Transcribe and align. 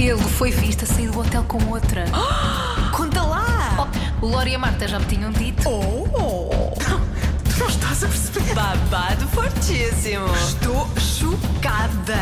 Ele 0.00 0.16
foi 0.16 0.50
visto 0.50 0.84
a 0.84 0.86
sair 0.86 1.10
do 1.10 1.20
hotel 1.20 1.44
com 1.44 1.62
outra. 1.66 2.06
Conta 2.90 3.20
lá! 3.20 3.90
Oh, 4.22 4.24
o 4.24 4.30
Lori 4.30 4.52
e 4.52 4.54
a 4.54 4.58
Marta 4.58 4.88
já 4.88 4.98
me 4.98 5.04
tinham 5.04 5.30
dito. 5.30 5.68
Oh! 5.68 6.72
Tu 7.44 7.58
não 7.58 7.68
estás 7.68 8.02
a 8.02 8.08
perceber? 8.08 8.54
Babado 8.54 9.28
fortíssimo. 9.28 10.24
Estou 10.36 10.88
chocada! 10.98 12.16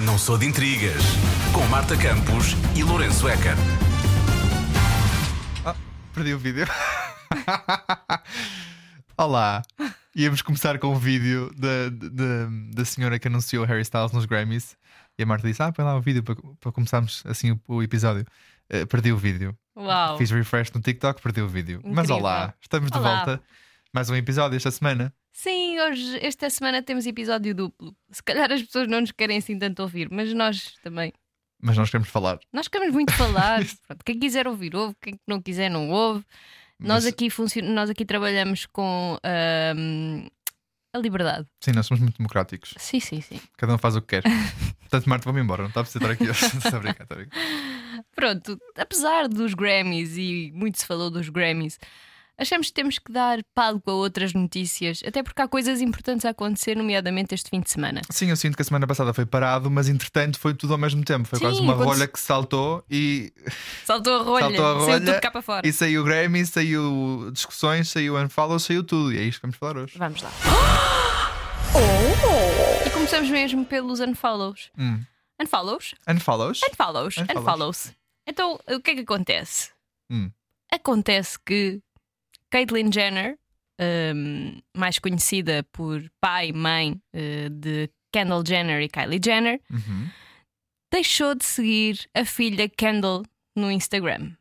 Não 0.00 0.18
sou 0.18 0.36
de 0.36 0.46
intrigas. 0.46 1.04
Com 1.52 1.64
Marta 1.68 1.96
Campos 1.96 2.56
e 2.74 2.82
Lourenço 2.82 3.28
Eker. 3.28 3.54
Perdi 6.12 6.34
o 6.34 6.38
vídeo. 6.38 6.66
Olá. 9.16 9.62
Íamos 10.16 10.42
começar 10.42 10.76
com 10.80 10.88
o 10.88 10.96
vídeo 10.96 11.48
da, 11.56 11.88
da, 11.88 12.48
da 12.74 12.84
senhora 12.84 13.20
que 13.20 13.28
anunciou 13.28 13.64
Harry 13.64 13.82
Styles 13.82 14.10
nos 14.10 14.24
Grammys. 14.24 14.79
E 15.20 15.22
a 15.22 15.26
Marta 15.26 15.46
disse: 15.46 15.62
Ah, 15.62 15.70
põe 15.70 15.84
lá 15.84 15.94
o 15.94 16.00
vídeo 16.00 16.22
para, 16.22 16.34
para 16.58 16.72
começarmos 16.72 17.22
assim 17.26 17.50
o, 17.50 17.60
o 17.68 17.82
episódio. 17.82 18.24
Eh, 18.70 18.86
perdi 18.86 19.12
o 19.12 19.18
vídeo. 19.18 19.54
Uau! 19.76 20.16
Fiz 20.16 20.30
refresh 20.30 20.72
no 20.72 20.80
TikTok, 20.80 21.20
perdi 21.20 21.42
o 21.42 21.46
vídeo. 21.48 21.78
Mas 21.84 22.06
Incrível. 22.06 22.16
olá, 22.16 22.54
estamos 22.58 22.90
de 22.90 22.96
Olá. 22.96 23.16
volta. 23.16 23.42
Mais 23.92 24.08
um 24.08 24.16
episódio 24.16 24.56
esta 24.56 24.70
semana. 24.70 25.12
Sim, 25.30 25.78
hoje, 25.78 26.18
esta 26.24 26.48
semana 26.48 26.82
temos 26.82 27.04
episódio 27.06 27.54
duplo. 27.54 27.94
Se 28.10 28.22
calhar 28.22 28.50
as 28.50 28.62
pessoas 28.62 28.88
não 28.88 29.02
nos 29.02 29.12
querem 29.12 29.36
assim 29.36 29.58
tanto 29.58 29.82
ouvir, 29.82 30.08
mas 30.10 30.32
nós 30.32 30.72
também. 30.82 31.12
Mas 31.60 31.76
nós 31.76 31.90
queremos 31.90 32.08
falar. 32.08 32.38
Nós 32.50 32.66
queremos 32.66 32.94
muito 32.94 33.12
falar. 33.12 33.60
Pronto, 33.86 34.02
quem 34.06 34.18
quiser 34.18 34.48
ouvir, 34.48 34.74
ouve. 34.74 34.96
Quem 35.02 35.20
não 35.28 35.42
quiser, 35.42 35.68
não 35.68 35.90
ouve. 35.90 36.24
Nós, 36.78 37.04
Mas- 37.04 37.12
aqui, 37.12 37.28
funcion... 37.28 37.62
nós 37.74 37.90
aqui 37.90 38.06
trabalhamos 38.06 38.64
com 38.64 39.18
a 40.92 40.98
liberdade. 40.98 41.46
Sim, 41.60 41.72
nós 41.72 41.86
somos 41.86 42.00
muito 42.00 42.18
democráticos. 42.18 42.74
Sim, 42.78 43.00
sim, 43.00 43.20
sim. 43.20 43.40
Cada 43.56 43.74
um 43.74 43.78
faz 43.78 43.96
o 43.96 44.02
que 44.02 44.20
quer. 44.20 44.22
Portanto, 44.80 45.08
Marta, 45.08 45.24
vamos 45.24 45.42
embora. 45.42 45.62
Não 45.62 45.68
está 45.68 45.80
a 45.80 45.84
precisar 45.84 46.10
aqui. 46.10 46.24
Estou 46.30 46.78
a 46.78 46.80
brincar, 46.80 47.06
a 47.08 47.14
brincar. 47.14 47.38
Pronto, 48.14 48.58
apesar 48.76 49.28
dos 49.28 49.54
Grammys 49.54 50.16
e 50.16 50.50
muito 50.54 50.78
se 50.78 50.86
falou 50.86 51.10
dos 51.10 51.28
Grammys, 51.28 51.78
achamos 52.40 52.68
que 52.68 52.72
temos 52.72 52.98
que 52.98 53.12
dar 53.12 53.38
palco 53.54 53.90
a 53.90 53.94
outras 53.94 54.32
notícias, 54.32 55.02
até 55.06 55.22
porque 55.22 55.40
há 55.42 55.46
coisas 55.46 55.80
importantes 55.80 56.24
a 56.24 56.30
acontecer, 56.30 56.76
nomeadamente 56.76 57.34
este 57.34 57.50
fim 57.50 57.60
de 57.60 57.70
semana. 57.70 58.00
Sim, 58.10 58.30
eu 58.30 58.36
sinto 58.36 58.56
que 58.56 58.62
a 58.62 58.64
semana 58.64 58.86
passada 58.86 59.12
foi 59.12 59.26
parado, 59.26 59.70
mas 59.70 59.88
entretanto 59.88 60.38
foi 60.38 60.54
tudo 60.54 60.72
ao 60.72 60.78
mesmo 60.78 61.04
tempo. 61.04 61.28
Foi 61.28 61.38
Sim, 61.38 61.44
quase 61.44 61.60
uma 61.60 61.76
quando 61.76 61.88
rolha 61.88 62.08
que 62.08 62.18
saltou 62.18 62.82
e 62.90 63.32
Saltou 63.84 64.14
a 64.14 64.22
rolha, 64.22 64.46
Saltou 64.46 64.64
a 64.64 64.74
saiu 64.74 64.86
rolha 64.86 65.00
tudo 65.00 65.20
cá 65.20 65.30
para 65.30 65.42
fora. 65.42 65.68
E 65.68 65.72
saiu 65.72 66.02
Grammy, 66.04 66.46
saiu 66.46 67.30
discussões, 67.32 67.88
saiu 67.88 68.16
unfollow, 68.16 68.58
saiu 68.58 68.82
tudo. 68.82 69.12
E 69.12 69.18
é 69.18 69.22
isto 69.22 69.40
que 69.40 69.46
vamos 69.46 69.56
falar 69.56 69.76
hoje. 69.76 69.98
Vamos 69.98 70.22
lá. 70.22 70.30
Oh! 71.72 72.84
E 72.84 72.90
começamos 72.90 73.30
mesmo 73.30 73.64
pelos 73.64 74.00
unfollows. 74.00 74.72
Hum. 74.76 75.04
Unfollows? 75.40 75.94
Unfollows? 76.08 76.60
Unfollows. 76.68 77.16
Unfollows. 77.16 77.38
Unfollows. 77.38 77.92
Então, 78.26 78.58
o 78.68 78.80
que 78.80 78.90
é 78.90 78.94
que 78.96 79.00
acontece? 79.02 79.70
Hum. 80.10 80.32
Acontece 80.72 81.38
que 81.38 81.80
Caitlyn 82.50 82.90
Jenner, 82.92 83.38
hum, 84.14 84.60
mais 84.76 84.98
conhecida 84.98 85.62
por 85.72 86.02
pai 86.20 86.48
e 86.48 86.52
mãe 86.52 87.00
eh, 87.12 87.48
de 87.50 87.88
Kendall 88.12 88.44
Jenner 88.46 88.80
e 88.82 88.88
Kylie 88.88 89.20
Jenner, 89.24 89.60
Uhum. 89.70 90.08
deixou 90.92 91.34
de 91.34 91.44
seguir 91.44 92.08
a 92.14 92.24
filha 92.24 92.68
Kendall 92.68 93.24
no 93.56 93.70
Instagram. 93.70 94.32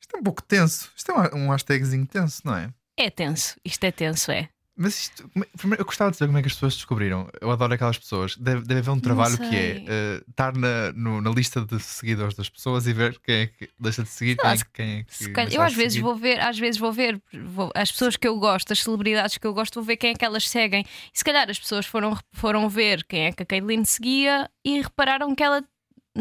Isto 0.00 0.16
é 0.16 0.18
um 0.18 0.22
pouco 0.22 0.42
tenso. 0.42 0.92
Isto 0.96 1.12
é 1.12 1.34
um, 1.34 1.46
um 1.46 1.50
hashtagzinho 1.50 2.06
tenso, 2.06 2.42
não 2.44 2.56
é? 2.56 2.72
É 2.96 3.10
tenso, 3.10 3.58
isto 3.64 3.84
é 3.84 3.90
tenso, 3.92 4.30
é. 4.32 4.48
Mas 4.78 5.00
isto. 5.00 5.30
Primeiro, 5.56 5.80
eu 5.80 5.86
gostava 5.86 6.10
de 6.10 6.18
saber 6.18 6.28
como 6.28 6.38
é 6.38 6.42
que 6.42 6.48
as 6.48 6.52
pessoas 6.52 6.74
descobriram. 6.74 7.30
Eu 7.40 7.50
adoro 7.50 7.72
aquelas 7.72 7.96
pessoas. 7.96 8.36
Deve, 8.36 8.60
deve 8.62 8.80
haver 8.80 8.90
um 8.90 9.00
trabalho 9.00 9.38
que 9.38 9.56
é 9.56 9.84
eh, 9.88 10.22
estar 10.28 10.54
na, 10.54 10.92
no- 10.92 11.22
na 11.22 11.30
lista 11.30 11.62
de 11.64 11.80
seguidores 11.80 12.34
das 12.34 12.50
pessoas 12.50 12.86
e 12.86 12.92
ver 12.92 13.18
quem 13.20 13.34
é 13.36 13.46
que 13.46 13.70
deixa 13.80 14.02
de 14.02 14.10
seguir, 14.10 14.36
quem, 14.36 14.50
é 14.50 14.56
que- 14.56 14.64
quem 14.74 14.90
é 14.98 15.02
que. 15.04 15.28
Deixa 15.32 15.56
eu 15.56 15.62
às 15.62 15.72
vezes 15.74 15.94
seguir. 15.94 16.02
vou 16.04 16.14
ver, 16.14 16.40
às 16.40 16.58
vezes 16.58 16.78
vou 16.78 16.92
ver 16.92 17.18
vou- 17.46 17.72
as 17.74 17.90
pessoas 17.90 18.16
que 18.16 18.28
eu 18.28 18.38
gosto, 18.38 18.70
as 18.72 18.82
celebridades 18.82 19.38
que 19.38 19.46
eu 19.46 19.54
gosto, 19.54 19.76
vou 19.76 19.84
ver 19.84 19.96
quem 19.96 20.10
é 20.10 20.14
que 20.14 20.24
elas 20.24 20.46
seguem. 20.46 20.82
E 20.82 21.18
se 21.18 21.24
calhar 21.24 21.48
as 21.48 21.58
pessoas 21.58 21.86
foram, 21.86 22.14
foram 22.32 22.68
ver 22.68 23.02
quem 23.04 23.26
é 23.26 23.32
que 23.32 23.42
a 23.42 23.46
Caitlyn 23.46 23.82
seguia 23.84 24.50
e 24.62 24.82
repararam 24.82 25.34
que 25.34 25.42
ela 25.42 25.64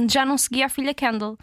já 0.09 0.25
não 0.25 0.37
seguia 0.37 0.67
a 0.67 0.69
filha 0.69 0.93
Kendall. 0.93 1.37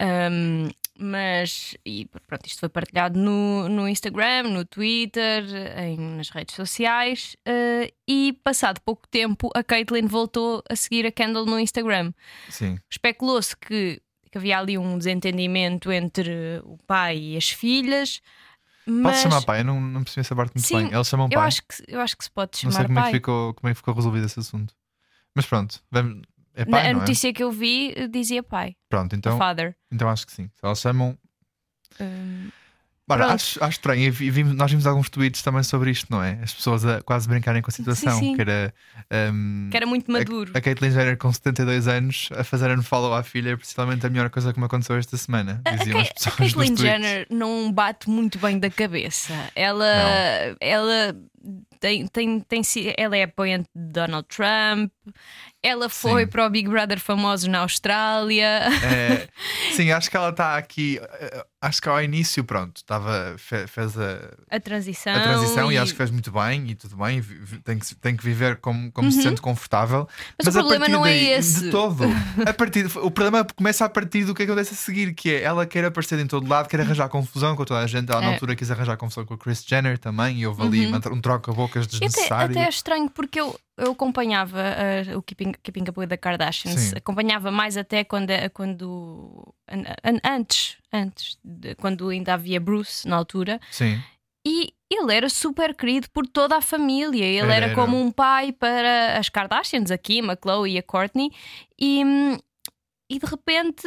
Ahm, 0.00 0.70
mas 0.98 1.76
e 1.86 2.06
pronto, 2.26 2.46
isto 2.46 2.58
foi 2.60 2.68
partilhado 2.68 3.18
no, 3.18 3.68
no 3.68 3.88
Instagram, 3.88 4.44
no 4.44 4.64
Twitter, 4.64 5.44
em, 5.78 5.96
nas 6.16 6.30
redes 6.30 6.56
sociais. 6.56 7.36
eh, 7.46 7.92
e 8.06 8.38
passado 8.42 8.80
pouco 8.80 9.06
tempo, 9.08 9.50
a 9.54 9.62
Caitlyn 9.62 10.06
voltou 10.06 10.62
a 10.68 10.74
seguir 10.74 11.06
a 11.06 11.12
Kendall 11.12 11.46
no 11.46 11.58
Instagram 11.58 12.12
Sim. 12.48 12.78
especulou-se 12.90 13.56
que, 13.56 14.02
que 14.30 14.38
havia 14.38 14.58
ali 14.58 14.76
um 14.76 14.98
desentendimento 14.98 15.92
entre 15.92 16.60
o 16.64 16.76
pai 16.86 17.16
e 17.18 17.36
as 17.36 17.48
filhas. 17.48 18.20
Mas 18.84 19.18
chamar 19.18 19.42
pai? 19.42 19.60
Eu 19.60 19.64
não, 19.64 19.80
não 19.80 20.02
percebi 20.02 20.22
essa 20.22 20.34
parte 20.34 20.54
muito 20.54 20.66
Sim, 20.66 20.84
bem. 20.84 20.94
Eles 20.94 21.06
chamam 21.06 21.26
eu 21.30 21.38
pai. 21.38 21.46
acho, 21.46 21.62
que, 21.62 21.84
eu 21.86 22.00
acho 22.00 22.16
que 22.16 22.24
se 22.24 22.30
pode 22.30 22.64
não 22.64 22.72
sei 22.72 22.82
chamar 22.82 22.86
como 22.86 22.98
é, 22.98 23.02
que 23.02 23.06
pai. 23.06 23.12
ficou, 23.12 23.54
como 23.54 23.68
é 23.68 23.72
que 23.72 23.76
ficou 23.76 23.94
resolvido 23.94 24.26
esse 24.26 24.40
assunto. 24.40 24.74
Mas 25.34 25.46
pronto, 25.46 25.80
vamos. 25.90 26.22
É 26.60 26.64
Na- 26.64 26.70
pai, 26.78 26.80
a 26.90 26.92
não 26.92 26.98
é? 26.98 27.00
notícia 27.02 27.32
que 27.32 27.42
eu 27.42 27.50
vi 27.52 27.92
eh, 27.96 28.08
dizia 28.08 28.42
pai, 28.42 28.74
Pronto, 28.88 29.14
então, 29.14 29.38
father. 29.38 29.76
então 29.92 30.08
acho 30.08 30.26
que 30.26 30.32
sim. 30.32 30.50
Se 30.54 30.64
elas 30.64 30.80
chamam. 30.80 31.16
Ora, 33.10 33.20
Pronto. 33.24 33.34
acho, 33.36 33.64
acho 33.64 33.70
estranho. 33.78 34.02
E 34.02 34.10
vimos- 34.10 34.54
nós 34.54 34.70
vimos 34.70 34.86
alguns 34.86 35.08
tweets 35.08 35.40
também 35.42 35.62
sobre 35.62 35.90
isto, 35.90 36.08
não 36.10 36.22
é? 36.22 36.38
As 36.42 36.52
pessoas 36.52 36.84
a 36.84 37.00
quase 37.00 37.26
brincarem 37.26 37.62
com 37.62 37.70
a 37.70 37.72
situação. 37.72 38.18
sim. 38.18 38.34
Que 38.34 38.42
era. 38.42 38.74
um, 39.32 39.68
que 39.70 39.76
era 39.78 39.86
muito 39.86 40.12
maduro. 40.12 40.50
A, 40.54 40.58
a 40.58 40.60
Caitlyn 40.60 40.90
Jenner 40.90 41.16
com 41.16 41.32
72 41.32 41.88
anos 41.88 42.28
a 42.36 42.44
fazer 42.44 42.70
unfollow 42.76 43.14
à 43.14 43.22
filha 43.22 43.50
é 43.52 43.56
precisamente 43.56 44.04
a 44.06 44.10
melhor 44.10 44.28
coisa 44.28 44.52
que 44.52 44.58
me 44.60 44.66
aconteceu 44.66 44.94
esta 44.96 45.16
semana. 45.16 45.62
A- 45.64 45.70
a 45.70 45.76
Diziam 45.76 45.98
as 46.00 46.12
pessoas 46.12 46.34
a 46.34 46.36
Caitlyn. 46.36 46.76
Jenner 46.76 47.26
não 47.30 47.72
bate 47.72 48.10
muito 48.10 48.38
bem 48.38 48.58
da 48.58 48.68
cabeça. 48.68 49.32
Ela, 49.54 49.86
ela 50.60 51.16
tem, 51.80 52.06
tem, 52.06 52.40
tem, 52.40 52.62
ela 52.96 53.16
é 53.16 53.22
apoiante 53.24 53.68
de 53.74 53.92
Donald 53.92 54.26
Trump. 54.28 54.90
Ela 55.62 55.88
foi 55.88 56.22
Sim. 56.24 56.30
para 56.30 56.46
o 56.46 56.50
Big 56.50 56.68
Brother 56.68 57.00
famoso 57.00 57.50
na 57.50 57.60
Austrália. 57.60 58.44
É, 58.84 59.28
sim, 59.74 59.90
acho 59.90 60.08
que 60.10 60.16
ela 60.16 60.28
está 60.30 60.56
aqui. 60.56 61.00
eh, 61.02 61.44
Acho 61.60 61.82
que 61.82 61.88
ao 61.88 62.00
início, 62.00 62.44
pronto, 62.44 62.76
estava, 62.76 63.34
fe- 63.36 63.66
fez 63.66 63.98
a, 63.98 64.30
A 64.48 64.60
transição. 64.60 65.12
a 65.12 65.20
transição 65.20 65.72
e... 65.72 65.76
acho 65.76 65.90
que 65.90 65.96
fez 65.98 66.08
muito 66.08 66.30
bem 66.30 66.70
e 66.70 66.74
tudo 66.76 66.96
bem. 66.96 67.20
Tem 67.64 67.76
que, 67.80 67.94
tem 67.96 68.16
que 68.16 68.22
viver 68.22 68.58
como, 68.58 68.92
como 68.92 69.10
se 69.10 69.20
sente 69.24 69.40
confortável. 69.40 70.02
Uhum. 70.02 70.06
Mas 70.44 70.54
o 70.54 70.60
problema 70.60 70.86
não 70.86 71.04
é 71.04 71.10
daí, 71.10 71.26
esse. 71.32 71.64
De 71.64 71.70
todo. 71.72 72.04
A 72.46 72.52
partir, 72.54 72.86
o 72.98 73.10
problema 73.10 73.44
começa 73.56 73.84
a 73.84 73.88
partir 73.88 74.24
do 74.24 74.36
que 74.36 74.44
acontece 74.44 74.72
a 74.72 74.76
seguir, 74.76 75.12
que 75.14 75.30
é 75.34 75.42
ela 75.42 75.66
quer 75.66 75.84
aparecer 75.84 76.20
em 76.20 76.28
todo 76.28 76.48
lado, 76.48 76.68
quer 76.68 76.80
arranjar 76.80 77.08
confusão 77.08 77.56
com 77.56 77.64
toda 77.64 77.80
a 77.80 77.86
gente. 77.88 78.08
Ela 78.08 78.20
na 78.20 78.28
É. 78.28 78.32
altura 78.34 78.54
quis 78.54 78.70
arranjar 78.70 78.96
confusão 78.96 79.26
com 79.26 79.34
a 79.34 79.38
Chris 79.38 79.64
Jenner 79.66 79.98
também, 79.98 80.38
e 80.38 80.46
houve 80.46 80.62
ali 80.62 80.86
uma- 80.86 80.98
um 81.12 81.20
troca-bocas 81.20 81.67
Até, 81.68 81.86
desnecessário. 81.86 82.50
até 82.50 82.66
é 82.66 82.68
estranho 82.68 83.10
porque 83.10 83.40
eu, 83.40 83.58
eu 83.76 83.92
acompanhava 83.92 84.58
uh, 84.58 85.18
o 85.18 85.22
Keeping, 85.22 85.52
Keeping 85.62 85.84
Up 85.88 85.98
with 86.00 86.06
the 86.08 86.16
Kardashians, 86.16 86.80
Sim. 86.80 86.96
acompanhava 86.96 87.50
mais 87.50 87.76
até 87.76 88.04
quando, 88.04 88.30
quando 88.54 89.54
an- 89.68 89.84
an- 90.04 90.20
antes, 90.24 90.76
antes 90.92 91.38
de- 91.44 91.74
quando 91.76 92.08
ainda 92.08 92.34
havia 92.34 92.60
Bruce 92.60 93.06
na 93.06 93.16
altura, 93.16 93.60
Sim. 93.70 94.00
e 94.46 94.72
ele 94.90 95.14
era 95.14 95.28
super 95.28 95.74
querido 95.74 96.08
por 96.10 96.26
toda 96.26 96.56
a 96.56 96.60
família. 96.62 97.24
Ele 97.24 97.38
Era, 97.40 97.54
era, 97.54 97.66
era. 97.66 97.74
como 97.74 98.00
um 98.00 98.10
pai 98.10 98.52
para 98.52 99.18
as 99.18 99.28
Kardashians, 99.28 99.90
a 99.90 99.98
Kim, 99.98 100.30
a 100.30 100.36
Chloe 100.40 100.72
e 100.72 100.78
a 100.78 100.82
Courtney, 100.82 101.30
e, 101.78 102.02
hum, 102.04 102.38
e 103.10 103.18
de 103.18 103.26
repente. 103.26 103.86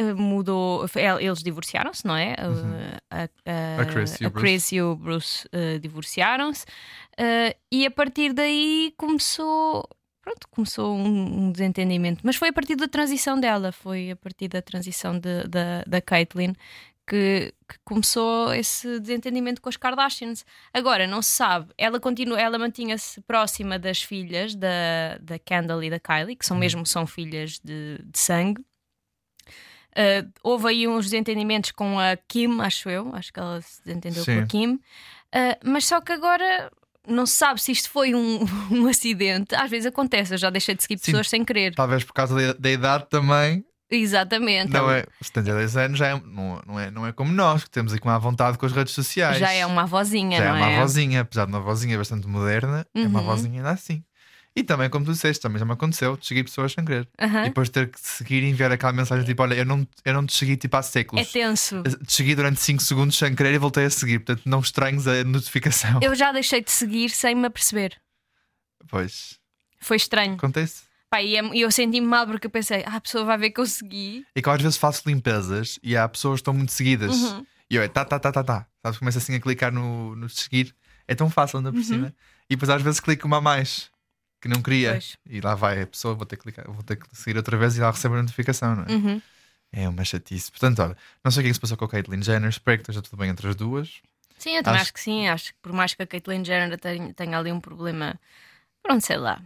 Uh, 0.00 0.16
Mudou, 0.16 0.86
el- 0.96 1.20
eles 1.20 1.42
divorciaram-se, 1.42 2.06
não 2.06 2.16
é? 2.16 2.34
Uh, 2.38 2.50
Uhum. 2.50 2.98
A, 3.10 3.82
A 3.82 3.86
Chris 3.86 4.20
e 4.20 4.24
o 4.24 4.26
a 4.26 4.30
Bruce. 4.30 4.40
Chris 4.46 4.72
e 4.72 4.82
o 4.82 4.96
Bruce 4.96 5.48
uh, 5.48 5.78
divorciaram-se, 5.80 6.64
Uh, 7.20 7.50
e 7.72 7.84
a 7.84 7.90
partir 7.90 8.32
daí 8.32 8.94
começou. 8.96 9.88
Pronto, 10.22 10.46
começou 10.50 10.94
um, 10.96 11.46
um 11.46 11.50
desentendimento. 11.52 12.20
Mas 12.22 12.36
foi 12.36 12.50
a 12.50 12.52
partir 12.52 12.76
da 12.76 12.86
transição 12.86 13.40
dela, 13.40 13.72
foi 13.72 14.12
a 14.12 14.16
partir 14.16 14.46
da 14.46 14.62
transição 14.62 15.18
de- 15.18 15.48
da, 15.48 15.82
da 15.84 16.00
Caitlyn 16.00 16.52
que, 17.08 17.52
que 17.68 17.76
começou 17.84 18.52
esse 18.54 19.00
desentendimento 19.00 19.60
com 19.60 19.68
as 19.68 19.76
Kardashians. 19.76 20.44
Agora, 20.72 21.06
não 21.08 21.22
se 21.22 21.30
sabe, 21.30 21.72
ela 21.78 21.98
continua, 21.98 22.38
ela 22.38 22.56
mantinha-se 22.58 23.20
próxima 23.22 23.78
das 23.80 24.00
filhas 24.02 24.54
da, 24.54 25.16
da 25.20 25.38
Kendall 25.40 25.82
e 25.82 25.90
da 25.90 25.98
Kylie, 25.98 26.36
que 26.36 26.44
são 26.46 26.56
mesmo 26.56 26.84
são 26.86 27.04
filhas 27.06 27.58
de, 27.58 27.98
de 28.04 28.18
sangue. 28.18 28.62
Uh, 29.98 30.30
houve 30.44 30.68
aí 30.68 30.86
uns 30.88 31.06
desentendimentos 31.06 31.72
com 31.72 31.98
a 31.98 32.16
Kim, 32.28 32.60
acho 32.60 32.88
eu, 32.88 33.10
acho 33.14 33.32
que 33.32 33.40
ela 33.40 33.60
se 33.60 33.82
desentendeu 33.84 34.22
Sim. 34.24 34.36
com 34.36 34.42
a 34.42 34.46
Kim, 34.46 34.80
Uh, 35.34 35.58
mas 35.62 35.84
só 35.86 36.00
que 36.00 36.10
agora 36.10 36.70
não 37.06 37.26
se 37.26 37.34
sabe 37.34 37.60
se 37.60 37.70
isto 37.70 37.90
foi 37.90 38.14
um, 38.14 38.38
um 38.72 38.86
acidente. 38.86 39.54
Às 39.54 39.70
vezes 39.70 39.84
acontece, 39.86 40.32
eu 40.32 40.38
já 40.38 40.48
deixei 40.48 40.74
de 40.74 40.82
seguir 40.82 40.96
Sim. 40.98 41.04
pessoas 41.12 41.28
sem 41.28 41.44
querer. 41.44 41.74
Talvez 41.74 42.02
por 42.02 42.14
causa 42.14 42.34
da, 42.34 42.52
da 42.54 42.70
idade 42.70 43.06
também. 43.10 43.62
Exatamente. 43.90 44.72
Não 44.72 44.90
é, 44.90 45.04
72 45.20 45.76
anos 45.76 45.98
já 45.98 46.08
é, 46.08 46.20
não, 46.24 46.62
não, 46.66 46.80
é, 46.80 46.90
não 46.90 47.06
é 47.06 47.12
como 47.12 47.30
nós, 47.32 47.64
que 47.64 47.70
temos 47.70 47.92
aqui 47.92 48.06
uma 48.06 48.18
vontade 48.18 48.56
com 48.56 48.64
as 48.64 48.72
redes 48.72 48.94
sociais. 48.94 49.38
Já 49.38 49.52
é 49.52 49.66
uma 49.66 49.82
avózinha, 49.82 50.38
Já 50.38 50.44
é 50.44 50.48
não 50.48 50.56
uma 50.56 50.70
é? 50.70 50.76
avózinha, 50.78 51.20
apesar 51.20 51.44
de 51.44 51.52
uma 51.52 51.58
avózinha 51.58 51.98
bastante 51.98 52.26
moderna, 52.26 52.86
é 52.94 53.00
uma 53.06 53.20
Uhum. 53.20 53.26
avózinha 53.30 53.58
ainda 53.58 53.70
assim. 53.70 54.02
E 54.58 54.62
também, 54.64 54.90
como 54.90 55.04
tu 55.04 55.12
disseste, 55.12 55.40
também 55.42 55.58
já 55.58 55.64
me 55.64 55.72
aconteceu 55.72 56.16
de 56.16 56.26
seguir 56.26 56.44
pessoas 56.44 56.72
sem 56.72 56.84
querer. 56.84 57.08
Aham. 57.20 57.42
E 57.42 57.48
depois 57.48 57.68
ter 57.68 57.88
que 57.90 58.00
seguir 58.00 58.42
e 58.42 58.48
enviar 58.50 58.72
aquela 58.72 58.92
mensagem 58.92 59.24
tipo: 59.24 59.42
Olha, 59.42 59.54
eu 59.54 59.64
não, 59.64 59.86
eu 60.04 60.12
não 60.14 60.26
te 60.26 60.34
segui 60.34 60.56
tipo 60.56 60.76
há 60.76 60.80
É 60.80 60.82
séculos. 60.82 61.30
tenso. 61.32 61.82
Te 61.82 62.12
segui 62.12 62.34
durante 62.34 62.60
5 62.60 62.82
segundos 62.82 63.16
sem 63.16 63.34
querer 63.34 63.54
e 63.54 63.58
voltei 63.58 63.84
a 63.84 63.90
seguir. 63.90 64.18
Portanto, 64.18 64.42
não 64.46 64.60
estranhes 64.60 65.06
a 65.06 65.22
notificação. 65.24 66.00
Eu 66.02 66.14
já 66.14 66.32
deixei 66.32 66.62
de 66.62 66.70
seguir 66.70 67.10
sem 67.10 67.34
me 67.34 67.46
aperceber. 67.46 67.96
Pois, 68.88 69.38
Foi 69.80 69.96
estranho. 69.96 70.34
acontece. 70.34 70.82
Pá, 71.10 71.22
e 71.22 71.36
é- 71.36 71.54
e 71.56 71.60
eu 71.62 71.70
senti-me 71.70 72.06
mal 72.06 72.26
porque 72.26 72.46
eu 72.46 72.50
pensei, 72.50 72.84
ah, 72.86 72.96
a 72.96 73.00
pessoa 73.00 73.24
vai 73.24 73.38
ver 73.38 73.50
que 73.50 73.60
eu 73.60 73.66
segui. 73.66 74.26
E 74.36 74.42
que 74.42 74.48
eu 74.48 74.52
às 74.52 74.60
vezes 74.60 74.76
faço 74.76 75.02
limpezas 75.06 75.78
e 75.82 75.96
há 75.96 76.06
pessoas 76.08 76.34
que 76.36 76.40
estão 76.42 76.52
muito 76.54 76.72
seguidas. 76.72 77.14
Uhum. 77.16 77.46
E 77.70 77.76
eu 77.76 77.82
é 77.82 77.88
tá, 77.88 78.04
tá, 78.04 78.18
tá, 78.18 78.30
tá, 78.32 78.44
tá. 78.44 78.66
Sabes? 78.82 78.98
Começo 78.98 79.18
assim 79.18 79.34
a 79.34 79.40
clicar 79.40 79.72
no, 79.72 80.14
no 80.16 80.28
seguir. 80.28 80.74
É 81.06 81.14
tão 81.14 81.30
fácil, 81.30 81.58
ainda 81.58 81.72
por 81.72 81.82
cima. 81.82 82.14
E 82.50 82.56
depois 82.56 82.68
às 82.70 82.82
vezes 82.82 83.00
clico 83.00 83.26
uma 83.26 83.38
a 83.38 83.40
mais 83.40 83.90
que 84.40 84.48
não 84.48 84.62
queria. 84.62 84.92
Pois. 84.92 85.16
E 85.28 85.40
lá 85.40 85.54
vai 85.54 85.82
a 85.82 85.86
pessoa, 85.86 86.14
vou 86.14 86.24
ter 86.26 86.36
que 86.36 86.42
clicar, 86.42 86.64
vou 86.70 86.82
ter 86.82 86.96
que 86.96 87.06
seguir 87.16 87.36
outra 87.36 87.56
vez 87.56 87.76
e 87.76 87.80
ela 87.80 87.90
recebe 87.90 88.14
a 88.16 88.22
notificação, 88.22 88.74
não 88.76 88.84
é? 88.84 88.92
Uhum. 88.92 89.22
É 89.72 89.88
uma 89.88 90.04
chatice. 90.04 90.50
Portanto, 90.50 90.80
olha, 90.80 90.96
não 91.22 91.30
sei 91.30 91.40
o 91.40 91.42
que 91.44 91.48
é 91.48 91.50
que 91.50 91.54
se 91.54 91.60
passou 91.60 91.76
com 91.76 91.84
a 91.84 91.88
Caitlyn 91.88 92.22
Jenner. 92.22 92.48
Espero 92.48 92.78
que 92.78 92.82
esteja 92.82 93.02
tudo 93.02 93.18
bem 93.18 93.28
entre 93.30 93.48
as 93.48 93.54
duas. 93.56 94.00
Sim, 94.38 94.56
eu 94.56 94.62
também 94.62 94.76
Acho- 94.76 94.82
acho 94.84 94.92
que 94.94 95.00
sim. 95.00 95.28
Acho 95.28 95.52
que 95.52 95.58
por 95.60 95.72
mais 95.72 95.92
que 95.94 96.02
a 96.02 96.06
Caitlyn 96.06 96.44
Jenner 96.44 96.78
tenha, 96.78 97.12
tenha 97.12 97.38
ali 97.38 97.52
um 97.52 97.60
problema, 97.60 98.18
pronto, 98.82 99.04
sei 99.04 99.16
lá. 99.18 99.42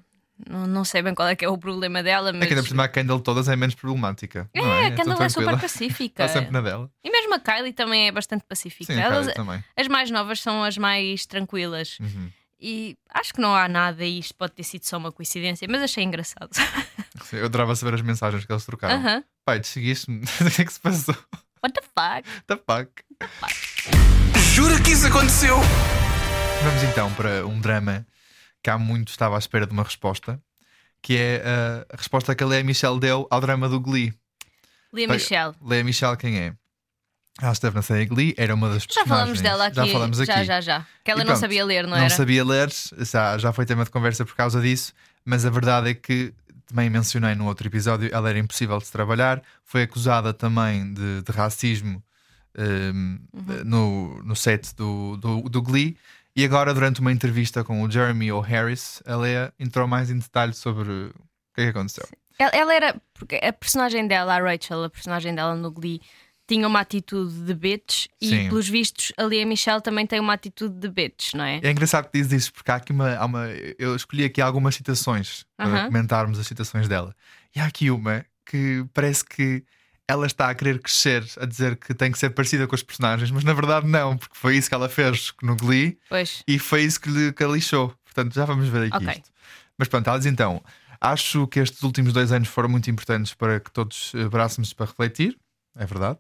Não, 0.49 0.67
não 0.67 0.85
sei 0.85 1.03
bem 1.03 1.15
qual 1.15 1.29
é 1.29 1.37
que 1.37 1.45
é 1.45 1.49
o 1.49 1.57
problema 1.57 2.03
dela, 2.03 2.33
mas. 2.33 2.43
É 2.43 2.47
que 2.47 2.53
ainda 2.53 2.63
por 2.63 2.69
cima 2.69 2.85
a 2.85 2.89
Kendall 2.89 3.21
todas 3.21 3.49
é 3.49 3.55
menos 3.57 3.75
problemática. 3.75 4.49
É, 4.55 4.61
é? 4.61 4.87
a 4.87 4.91
Kendall 4.95 5.17
tão 5.17 5.27
é 5.27 5.29
super 5.29 5.61
pacífica. 5.61 6.25
Está 6.25 6.29
sempre 6.41 6.51
na 6.53 6.61
dela. 6.61 6.91
E 7.05 7.11
mesmo 7.11 7.35
a 7.35 7.39
Kylie 7.41 7.73
também 7.73 8.09
é 8.09 8.13
bastante 8.13 8.45
pacífica. 8.49 8.93
Sim, 8.93 8.99
Elas- 9.01 9.33
também. 9.35 9.63
as 9.77 9.89
mais 9.89 10.11
novas 10.11 10.41
são 10.41 10.63
as 10.65 10.77
mais 10.77 11.27
tranquilas. 11.27 11.99
Uhum. 12.01 12.31
E 12.65 12.97
acho 13.13 13.35
que 13.35 13.41
não 13.41 13.53
há 13.57 13.67
nada, 13.67 14.05
e 14.05 14.21
isto 14.21 14.37
pode 14.37 14.53
ter 14.53 14.63
sido 14.63 14.85
só 14.85 14.97
uma 14.97 15.11
coincidência, 15.11 15.67
mas 15.69 15.83
achei 15.83 16.05
engraçado. 16.05 16.49
Sim, 17.25 17.39
Eu 17.39 17.47
adorava 17.47 17.75
saber 17.75 17.95
as 17.95 18.03
mensagens 18.03 18.45
que 18.45 18.53
eles 18.53 18.65
trocaram. 18.65 18.95
Aham. 18.95 19.25
Pai, 19.45 19.59
te 19.59 19.67
seguiste-me. 19.67 20.23
o 20.41 20.49
que 20.49 20.63
é 20.63 20.65
que 20.65 20.73
se 20.73 20.79
passou? 20.79 21.17
What 21.61 21.75
the 21.75 21.83
fuck? 21.83 22.29
The 22.47 22.57
fuck? 22.57 23.03
Jura 24.55 24.81
que 24.81 24.93
isso 24.93 25.09
aconteceu? 25.09 25.57
Vamos 26.63 26.85
então 26.85 27.13
para 27.15 27.45
um 27.45 27.61
drama 27.61 28.07
que 28.63 28.71
há 28.71 28.79
muito 28.79 29.09
estava 29.09 29.35
à 29.35 29.39
espera 29.41 29.67
de 29.67 29.73
uma 29.73 29.83
resposta, 29.83 30.41
que 31.03 31.17
é 31.17 31.43
uh, 31.43 31.95
a 31.95 31.97
resposta 31.97 32.33
que 32.33 32.45
a 32.45 32.47
Lea 32.47 32.63
Michelle 32.63 33.01
deu 33.01 33.27
ao 33.29 33.41
drama 33.41 33.69
do 33.69 33.81
Glee. 33.81 34.15
Bem, 34.93 35.09
Michelle. 35.09 35.57
Lea 35.61 35.83
Michelle 35.83 36.17
quem 36.17 36.39
é? 36.39 36.55
Esteve 37.41 37.75
na 37.77 37.83
série 37.83 38.05
Glee, 38.07 38.35
era 38.37 38.55
uma 38.55 38.69
das 38.69 38.87
Já 38.91 39.07
falamos 39.07 39.41
dela 39.41 39.67
aqui. 39.67 39.77
Já 39.77 39.87
falamos 39.87 40.21
aqui. 40.21 40.27
Já, 40.33 40.45
já, 40.45 40.61
já. 40.61 40.87
Que 41.03 41.11
ela 41.11 41.21
E 41.21 41.25
não 41.25 41.31
pronto, 41.33 41.41
sabia 41.41 41.65
ler, 41.65 41.85
não, 41.85 41.91
não 41.91 41.97
era? 41.99 42.11
sabia 42.11 42.45
ler, 42.45 42.69
já, 43.11 43.39
já 43.39 43.53
foi 43.53 43.65
tema 43.65 43.85
de 43.85 43.91
conversa 43.91 44.25
por 44.25 44.35
causa 44.37 44.61
disso, 44.61 44.93
mas 45.25 45.47
a 45.47 45.51
verdade 45.51 45.91
é 45.91 45.95
que 45.95 46.33
também 46.67 46.89
mencionei 46.91 47.35
no 47.35 47.47
outro 47.47 47.67
episódio, 47.67 48.09
ela 48.13 48.29
era 48.29 48.39
impossível 48.39 48.79
de 48.79 48.87
se 48.87 48.93
trabalhar, 48.93 49.43
foi 49.65 49.83
acusada 49.83 50.33
também 50.35 50.93
de, 50.93 51.23
de 51.23 51.33
racismo 51.33 52.03
um, 52.57 53.19
Uhum. 53.33 53.65
no, 53.65 54.23
no 54.25 54.37
set 54.37 54.75
do, 54.77 55.17
do, 55.17 55.41
do 55.49 55.63
Glee. 55.63 55.97
E 56.37 56.45
agora, 56.45 56.73
durante 56.75 57.01
uma 57.01 57.11
entrevista 57.13 57.65
com 57.65 57.83
o 57.83 57.91
Jeremy 57.91 58.31
O'Harris, 58.33 59.03
a 59.07 59.17
Lea 59.17 59.53
entrou 59.59 59.87
mais 59.89 60.11
em 60.11 60.19
detalhe 60.19 60.53
sobre 60.55 60.91
o 60.91 61.13
que 61.55 61.61
é 61.63 61.65
que 61.65 61.71
aconteceu. 61.71 62.07
Ela, 62.39 62.51
ela 62.53 62.75
era. 62.75 62.97
Porque 63.15 63.37
a 63.37 63.53
personagem 63.53 64.07
dela, 64.07 64.35
a 64.37 64.39
Rachel, 64.41 64.85
a 64.85 64.91
personagem 64.91 65.35
dela 65.35 65.55
no 65.55 65.71
Glee, 65.71 66.01
tinha 66.53 66.67
uma 66.69 66.81
atitude 66.81 67.33
de 67.45 67.55
bitch 67.55 68.07
e, 68.21 68.49
pelos 68.49 68.69
vistos, 68.69 69.13
ali 69.17 69.41
a 69.41 69.47
Michelle 69.47 69.81
também 69.81 70.07
tem 70.07 70.21
uma 70.21 70.35
atitude 70.35 70.75
de 70.79 70.89
bitch, 70.89 71.33
não 71.35 71.45
é? 71.45 71.61
É 71.63 71.71
engraçado 71.71 72.11
que 72.11 72.21
diz 72.21 72.31
isso, 72.33 72.53
porque 72.53 72.71
há 72.71 72.77
aqui 72.77 72.93
uma, 72.93 73.15
há 73.17 73.25
uma- 73.25 73.49
Eu 73.79 73.97
escolhi 73.97 74.25
aqui 74.25 74.41
algumas 74.41 74.75
citações 74.75 75.45
para 75.57 75.67
Aham. 75.69 75.87
comentarmos 75.87 76.39
as 76.39 76.47
citações 76.47 76.89
dela. 76.89 77.15
E 77.57 77.61
há 77.61 77.65
aqui 77.67 77.91
uma 77.91 78.25
que 78.45 78.85
parece 78.93 79.25
que 79.25 79.65
ela 80.07 80.27
está 80.27 80.51
a 80.51 80.55
querer 80.55 80.79
crescer, 80.81 81.25
a 81.39 81.47
dizer 81.47 81.77
que 81.77 81.95
tem 81.95 82.13
que 82.13 82.19
ser 82.19 82.31
parecida 82.31 82.67
com 82.67 82.75
os 82.75 82.83
personagens, 82.83 83.31
mas 83.31 83.45
na 83.45 83.55
verdade 83.55 83.87
não, 83.87 84.17
porque 84.19 84.37
foi 84.37 84.57
isso 84.57 84.69
que 84.69 84.75
ela 84.75 84.89
fez 84.89 85.33
no 85.43 85.57
Glee 85.57 85.97
Pois. 86.09 86.43
e 86.47 86.59
foi 86.59 86.83
isso 86.83 87.01
que 87.01 87.09
lhe, 87.09 87.33
que 87.33 87.43
a 87.43 87.49
lixou. 87.49 87.95
Portanto, 88.05 88.35
já 88.35 88.45
vamos 88.45 88.69
ver 88.69 88.89
aqui 88.93 88.97
Ok. 89.05 89.09
isto. 89.09 89.31
Mas 89.79 89.89
pronto, 89.89 90.07
ela 90.09 90.19
diz 90.19 90.27
então: 90.27 90.63
acho 91.01 91.47
que 91.47 91.61
estes 91.61 91.83
últimos 91.83 92.13
dois 92.13 92.31
anos 92.31 92.49
foram 92.49 92.69
muito 92.69 92.91
importantes 92.91 93.33
para 93.33 93.59
que 93.59 93.71
todos 93.71 94.13
eh, 94.15 94.29
parássemos 94.29 94.73
para 94.75 94.87
refletir. 94.87 95.39
É 95.77 95.87
verdade. 95.87 96.19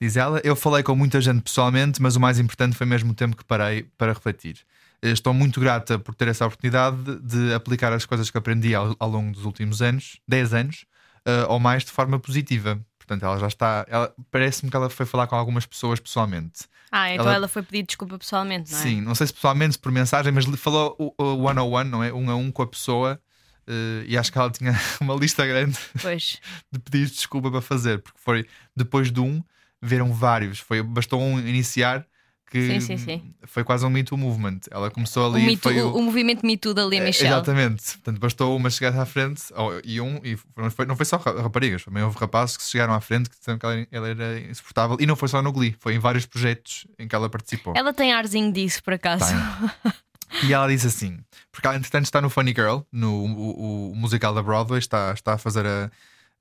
Diz 0.00 0.16
ela: 0.16 0.40
Eu 0.44 0.56
falei 0.56 0.82
com 0.82 0.94
muita 0.94 1.20
gente 1.20 1.42
pessoalmente, 1.42 2.00
mas 2.02 2.16
o 2.16 2.20
mais 2.20 2.38
importante 2.38 2.76
foi 2.76 2.86
mesmo 2.86 3.12
o 3.12 3.14
tempo 3.14 3.36
que 3.36 3.44
parei 3.44 3.84
para 3.96 4.12
refletir. 4.12 4.58
Eh, 5.02 5.10
Estou 5.10 5.32
muito 5.32 5.60
grata 5.60 5.98
por 5.98 6.14
ter 6.14 6.28
essa 6.28 6.44
oportunidade 6.46 6.96
de- 7.20 7.54
aplicar 7.54 7.92
as 7.92 8.04
coisas 8.04 8.30
que 8.30 8.36
aprendi 8.38 8.74
ao, 8.74 8.94
ao 8.98 9.08
longo 9.08 9.32
dos 9.32 9.44
últimos 9.44 9.80
anos, 9.82 10.18
10 10.26 10.52
anos, 10.52 10.84
eh, 11.24 11.46
ou 11.48 11.58
mais, 11.60 11.84
de 11.84 11.90
forma 11.92 12.18
positiva. 12.18 12.78
Portanto, 12.98 13.22
ela 13.24 13.38
já 13.38 13.46
está. 13.48 13.84
ela- 13.88 14.12
Parece-me 14.30 14.70
que 14.70 14.76
ela 14.76 14.88
foi 14.90 15.04
falar 15.06 15.26
com 15.26 15.36
algumas 15.36 15.66
pessoas 15.66 16.00
pessoalmente. 16.00 16.64
Ah, 16.90 17.10
então 17.12 17.26
Ela- 17.26 17.34
ela, 17.36 17.48
foi 17.48 17.62
pedir 17.62 17.82
desculpa 17.84 18.18
pessoalmente, 18.18 18.70
não 18.72 18.78
é? 18.78 18.82
Sim, 18.82 19.00
não 19.00 19.14
sei 19.14 19.26
se 19.26 19.34
pessoalmente, 19.34 19.72
se 19.74 19.78
por 19.78 19.90
mensagem, 19.92 20.32
mas 20.32 20.44
falou 20.58 20.94
o, 20.98 21.22
o 21.22 21.42
one 21.44 21.58
on 21.60 21.70
one, 21.70 21.90
não 21.90 22.02
é? 22.04 22.12
Um 22.12 22.30
a 22.30 22.34
um 22.36 22.50
com 22.52 22.62
a 22.62 22.66
pessoa. 22.66 23.20
Eh, 23.66 24.04
e 24.06 24.16
acho 24.16 24.30
que 24.32 24.38
ela 24.38 24.50
tinha 24.50 24.72
uma 25.00 25.14
lista 25.14 25.46
grande 25.46 25.78
Pois. 26.00 26.40
de 26.72 26.78
pedidos 26.78 27.10
de 27.10 27.16
desculpa 27.16 27.50
para 27.50 27.60
fazer, 27.60 28.00
porque 28.02 28.18
foi 28.22 28.46
depois 28.76 29.10
de 29.10 29.20
um, 29.20 29.42
viram 29.82 30.12
vários. 30.12 30.58
Foi, 30.58 30.82
bastou 30.82 31.20
um 31.20 31.38
iniciar 31.40 32.06
que 32.50 32.60
Sim, 32.68 32.80
sim, 32.80 32.96
sim. 32.98 33.34
foi 33.46 33.64
quase 33.64 33.84
um 33.84 33.90
Me 33.90 34.04
Too 34.04 34.16
movement. 34.16 34.60
Ela 34.70 34.88
começou 34.88 35.24
O, 35.28 35.34
ali. 35.34 35.44
Me 35.44 35.56
Too- 35.56 35.72
foi 35.72 35.82
o, 35.82 36.00
movimento 36.00 36.46
Me 36.46 36.56
Too 36.56 36.72
da 36.72 36.84
Lia 36.84 37.00
é, 37.00 37.04
Michelle. 37.04 37.26
Exatamente. 37.32 37.82
Portanto, 37.94 38.20
bastou 38.20 38.56
uma 38.56 38.70
chegar 38.70 38.96
à 38.96 39.04
frente 39.04 39.42
ou- 39.56 39.80
e 39.82 40.00
um, 40.00 40.20
e 40.22 40.38
não 40.56 40.70
foi, 40.70 40.86
não 40.86 40.94
foi 40.94 41.04
só 41.04 41.16
ra- 41.16 41.42
raparigas, 41.42 41.82
também 41.84 42.02
houve 42.04 42.16
rapazes 42.16 42.56
que 42.56 42.62
chegaram 42.62 42.94
à 42.94 43.00
frente 43.00 43.28
que 43.28 43.36
disseram 43.36 43.58
que 43.58 43.66
ela, 43.66 43.86
ela 43.90 44.08
era 44.08 44.38
insuportável. 44.40 44.96
E 45.00 45.06
não 45.06 45.16
foi 45.16 45.26
só 45.28 45.42
no 45.42 45.50
Glee, 45.52 45.74
foi 45.80 45.94
em 45.94 45.98
vários 45.98 46.26
projetos 46.26 46.86
em 46.96 47.08
que 47.08 47.14
ela 47.16 47.28
participou. 47.28 47.72
Ela 47.76 47.92
tem 47.92 48.12
arzinho 48.12 48.52
disso, 48.52 48.80
por 48.84 48.92
acaso. 48.94 49.24
E 50.42 50.52
ela 50.52 50.66
diz 50.68 50.84
assim: 50.84 51.18
porque 51.52 51.66
ela, 51.66 51.76
entretanto, 51.76 52.04
está 52.04 52.20
no 52.20 52.28
Funny 52.28 52.50
Girl, 52.52 52.80
no 52.90 53.12
o, 53.12 53.92
o 53.92 53.96
musical 53.96 54.34
da 54.34 54.42
Broadway, 54.42 54.78
está, 54.78 55.12
está 55.12 55.34
a 55.34 55.38
fazer 55.38 55.64
a. 55.66 55.90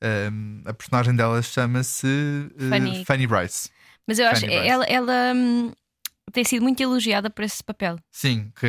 a, 0.02 0.70
a 0.70 0.74
personagem 0.74 1.16
dela 1.16 1.42
chama-se 1.42 2.08
eh, 2.58 2.70
Fanny. 2.70 3.06
Fanny 3.06 3.28
Bryce. 3.28 3.70
Mas 4.08 4.20
eu 4.20 4.28
acho 4.28 4.42
Bryce. 4.46 4.68
ela, 4.68 4.84
ela 4.86 5.34
hum, 5.36 5.72
tem 6.32 6.44
sido 6.44 6.64
muito 6.64 6.82
elogiada 6.82 7.30
por 7.30 7.44
esse 7.44 7.64
papel. 7.64 7.98
Sim, 8.12 8.52
que 8.60 8.66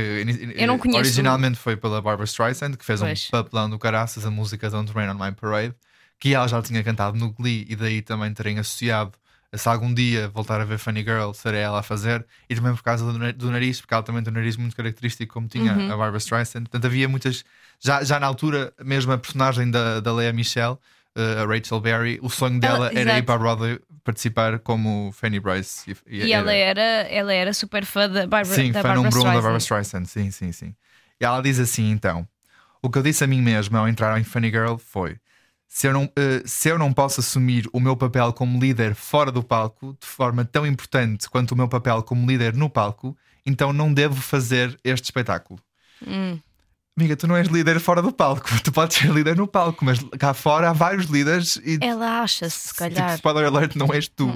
Eu 0.56 0.66
não 0.66 0.78
conheço. 0.78 0.98
originalmente 1.00 1.58
foi 1.58 1.76
pela 1.76 2.00
Barbara 2.02 2.24
Streisand, 2.24 2.72
que 2.76 2.84
fez 2.84 3.00
Pois. 3.00 3.26
um 3.28 3.30
papelão 3.30 3.70
do 3.70 3.78
caraças, 3.78 4.26
a 4.26 4.30
música 4.30 4.68
Don't 4.70 4.92
Rain 4.92 5.08
on 5.08 5.14
My 5.14 5.32
Parade, 5.32 5.74
que 6.20 6.34
ela 6.34 6.46
já 6.46 6.60
tinha 6.62 6.84
cantado 6.84 7.16
no 7.18 7.32
Glee 7.32 7.66
e 7.68 7.74
daí 7.74 8.02
também 8.02 8.32
terem 8.32 8.58
associado 8.58 9.12
se 9.56 9.68
algum 9.68 9.92
dia 9.92 10.28
voltar 10.28 10.60
a 10.60 10.64
ver 10.64 10.78
Funny 10.78 11.02
Girl, 11.02 11.32
será 11.32 11.56
ela 11.58 11.80
a 11.80 11.82
fazer, 11.82 12.24
e 12.48 12.54
também 12.54 12.74
por 12.74 12.82
causa 12.82 13.04
do, 13.10 13.18
na- 13.18 13.32
do 13.32 13.50
nariz, 13.50 13.80
porque 13.80 13.94
ela 13.94 14.02
também 14.02 14.22
tem 14.22 14.32
um 14.32 14.36
nariz 14.36 14.56
muito 14.56 14.74
característico, 14.76 15.34
como 15.34 15.48
tinha 15.48 15.72
Uhum. 15.74 15.92
a 15.92 15.96
Barbara 15.96 16.18
Streisand. 16.18 16.62
Portanto, 16.64 16.84
havia 16.86 17.08
muitas. 17.08 17.44
Já, 17.80 18.02
já 18.04 18.18
na 18.20 18.26
altura, 18.26 18.72
mesmo 18.82 19.12
a 19.12 19.18
personagem 19.18 19.70
da, 19.70 20.00
da 20.00 20.12
Lea 20.12 20.32
Michelle, 20.32 20.76
eh, 21.16 21.42
a 21.42 21.46
Rachel 21.46 21.80
Berry, 21.80 22.18
o 22.22 22.28
sonho 22.30 22.58
dela 22.60 22.86
era 22.88 22.98
ir 23.00 23.02
exato. 23.08 23.24
para 23.24 23.34
a 23.34 23.38
Broadway 23.38 23.80
participar 24.02 24.58
como 24.58 25.12
Fanny 25.12 25.40
Bryce. 25.40 25.90
E, 26.06 26.24
E 26.26 26.32
ela 26.32 26.52
era, 26.52 26.80
ela 26.80 27.32
era 27.32 27.52
super 27.54 27.84
fã 27.84 28.08
da 28.08 28.26
Barbara, 28.26 28.56
Sim, 28.56 28.72
da 28.72 28.82
fã 28.82 28.88
Barbara 28.88 28.96
número 28.96 29.20
um 29.20 29.24
da. 29.24 29.32
Barbara 29.34 29.58
Streisand. 29.58 30.04
Sim, 30.06 30.30
sim, 30.30 30.52
sim. 30.52 30.74
E 31.20 31.24
ela 31.24 31.40
diz 31.42 31.58
assim 31.58 31.90
então: 31.90 32.26
O 32.82 32.90
que 32.90 32.98
eu 32.98 33.02
disse 33.02 33.24
a 33.24 33.26
mim 33.26 33.40
mesma 33.42 33.78
ao 33.78 33.88
entrar 33.88 34.18
em 34.20 34.24
Funny 34.24 34.50
Girl 34.50 34.76
foi. 34.76 35.16
Se 35.74 35.88
eu, 35.88 35.92
não, 35.92 36.08
eh, 36.14 36.40
se 36.46 36.68
eu 36.68 36.78
não 36.78 36.92
posso 36.92 37.18
assumir 37.18 37.68
o 37.72 37.80
meu 37.80 37.96
papel 37.96 38.32
como 38.32 38.60
líder 38.60 38.94
fora 38.94 39.32
do 39.32 39.42
palco 39.42 39.96
de 40.00 40.06
forma 40.06 40.44
tão 40.44 40.64
importante 40.64 41.28
quanto 41.28 41.50
o 41.50 41.56
meu 41.56 41.66
papel 41.66 42.00
como 42.04 42.24
líder 42.30 42.54
no 42.54 42.70
palco, 42.70 43.16
então 43.44 43.72
não 43.72 43.92
devo 43.92 44.14
fazer 44.14 44.78
este 44.84 45.06
espetáculo. 45.06 45.58
Hum. 46.06 46.38
Amiga, 46.96 47.16
tu 47.16 47.26
não 47.26 47.36
és 47.36 47.48
líder 47.48 47.80
fora 47.80 48.00
do 48.00 48.12
palco, 48.12 48.48
tu 48.62 48.70
podes 48.70 48.98
ser 48.98 49.10
líder 49.10 49.36
no 49.36 49.48
palco, 49.48 49.84
mas 49.84 49.98
cá 50.16 50.32
fora 50.32 50.70
há 50.70 50.72
vários 50.72 51.06
líderes 51.06 51.56
e 51.56 51.80
Ela 51.82 52.20
acha-se, 52.22 52.56
se 52.56 52.68
tipo, 52.68 52.78
calhar. 52.78 53.10
Hum. 53.10 53.14
spoiler 53.16 53.46
alert, 53.46 53.74
não 53.74 53.92
és 53.92 54.06
tu. 54.06 54.32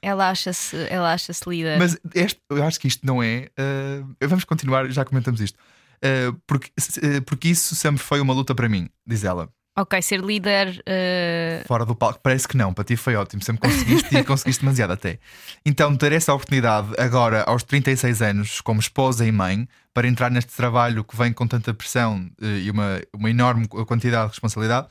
Ela 0.00 0.30
acha-se 0.30 0.76
ela 0.88 1.12
acha 1.12 1.32
líder. 1.48 1.76
Mas 1.76 1.98
este, 2.14 2.40
eu 2.48 2.62
acho 2.62 2.78
que 2.78 2.86
isto 2.86 3.04
não 3.04 3.20
é. 3.20 3.48
eh, 3.56 4.26
vamos 4.28 4.44
continuar, 4.44 4.88
já 4.92 5.04
comentamos 5.04 5.40
isto. 5.40 5.58
Eh, 6.00 6.32
porque, 6.46 6.70
eh, 7.02 7.20
porque 7.22 7.48
isso 7.48 7.74
sempre 7.74 8.00
foi 8.00 8.20
uma 8.20 8.32
luta 8.32 8.54
para 8.54 8.68
mim, 8.68 8.88
diz 9.04 9.24
ela. 9.24 9.48
Ok, 9.80 10.02
ser 10.02 10.20
líder. 10.20 10.82
eh, 10.86 11.62
Fora 11.68 11.84
do 11.86 11.94
palco, 11.94 12.18
parece 12.20 12.48
que 12.48 12.56
não, 12.56 12.74
para 12.74 12.82
ti 12.82 12.96
foi 12.96 13.14
ótimo, 13.14 13.42
sempre 13.44 13.68
conseguiste 13.68 14.16
e 14.16 14.24
conseguiste 14.24 14.62
demasiado 14.62 14.92
até. 14.92 15.18
Então, 15.64 15.94
ter 15.96 16.10
essa 16.12 16.34
oportunidade 16.34 16.88
agora, 16.98 17.44
aos 17.44 17.62
36 17.62 18.20
anos, 18.22 18.60
como 18.60 18.80
esposa 18.80 19.24
e 19.24 19.30
mãe, 19.30 19.68
para 19.94 20.08
entrar 20.08 20.30
neste 20.30 20.52
trabalho 20.52 21.04
que 21.04 21.16
vem 21.16 21.32
com 21.32 21.46
tanta 21.46 21.72
pressão 21.72 22.28
eh, 22.42 22.62
e 22.64 22.70
uma, 22.72 23.00
uma 23.14 23.30
enorme 23.30 23.68
quantidade 23.68 24.24
de 24.24 24.30
responsabilidade. 24.30 24.88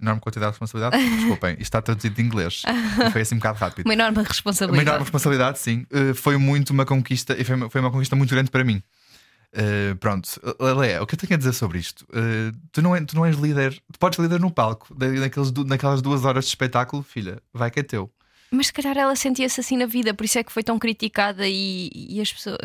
Enorme 0.00 0.20
quantidade 0.22 0.52
de 0.52 0.58
responsabilidade, 0.58 0.96
desculpem, 1.16 1.50
isto 1.52 1.62
está 1.64 1.82
traduzido 1.82 2.14
de 2.14 2.22
inglês, 2.22 2.62
e 3.06 3.10
foi 3.10 3.20
assim 3.20 3.34
um 3.34 3.38
bocado 3.38 3.58
rápido. 3.58 3.84
uma 3.86 3.92
enorme 3.92 4.16
Uma 4.16 4.24
responsabilidade. 4.24 4.82
enorme 4.88 5.02
responsabilidade, 5.02 5.58
sim. 5.58 5.84
Uh, 5.92 6.14
foi 6.14 6.38
muito 6.38 6.70
uma 6.70 6.86
conquista 6.86 7.36
e 7.38 7.44
foi 7.44 7.54
uma, 7.56 7.68
foi 7.68 7.80
uma 7.82 7.90
conquista 7.90 8.16
muito 8.16 8.30
grande 8.30 8.50
para 8.50 8.64
mim. 8.64 8.82
Uh, 9.52 9.96
pronto, 9.96 10.28
Lé, 10.78 11.00
o 11.00 11.06
que 11.06 11.14
eu 11.14 11.18
tenho 11.18 11.34
a 11.34 11.36
dizer 11.36 11.52
sobre 11.52 11.78
isto? 11.78 12.06
Uh, 12.10 12.56
tu, 12.70 12.80
não 12.80 12.94
é, 12.94 13.04
tu 13.04 13.16
não 13.16 13.26
és 13.26 13.36
líder, 13.36 13.74
tu 13.92 13.98
podes 13.98 14.18
líder 14.18 14.38
no 14.38 14.50
palco, 14.50 14.94
naqueles, 14.96 15.50
naquelas 15.66 16.00
duas 16.00 16.24
horas 16.24 16.44
de 16.44 16.50
espetáculo, 16.50 17.02
filha, 17.02 17.42
vai 17.52 17.70
que 17.70 17.80
é 17.80 17.82
teu. 17.82 18.10
Mas 18.50 18.68
se 18.68 18.72
calhar 18.72 18.96
ela 18.96 19.14
sentia-se 19.14 19.60
assim 19.60 19.76
na 19.76 19.86
vida, 19.86 20.14
por 20.14 20.24
isso 20.24 20.38
é 20.38 20.44
que 20.44 20.52
foi 20.52 20.62
tão 20.62 20.78
criticada 20.78 21.46
e, 21.46 21.90
e 21.92 22.20
as 22.20 22.32
pessoas. 22.32 22.58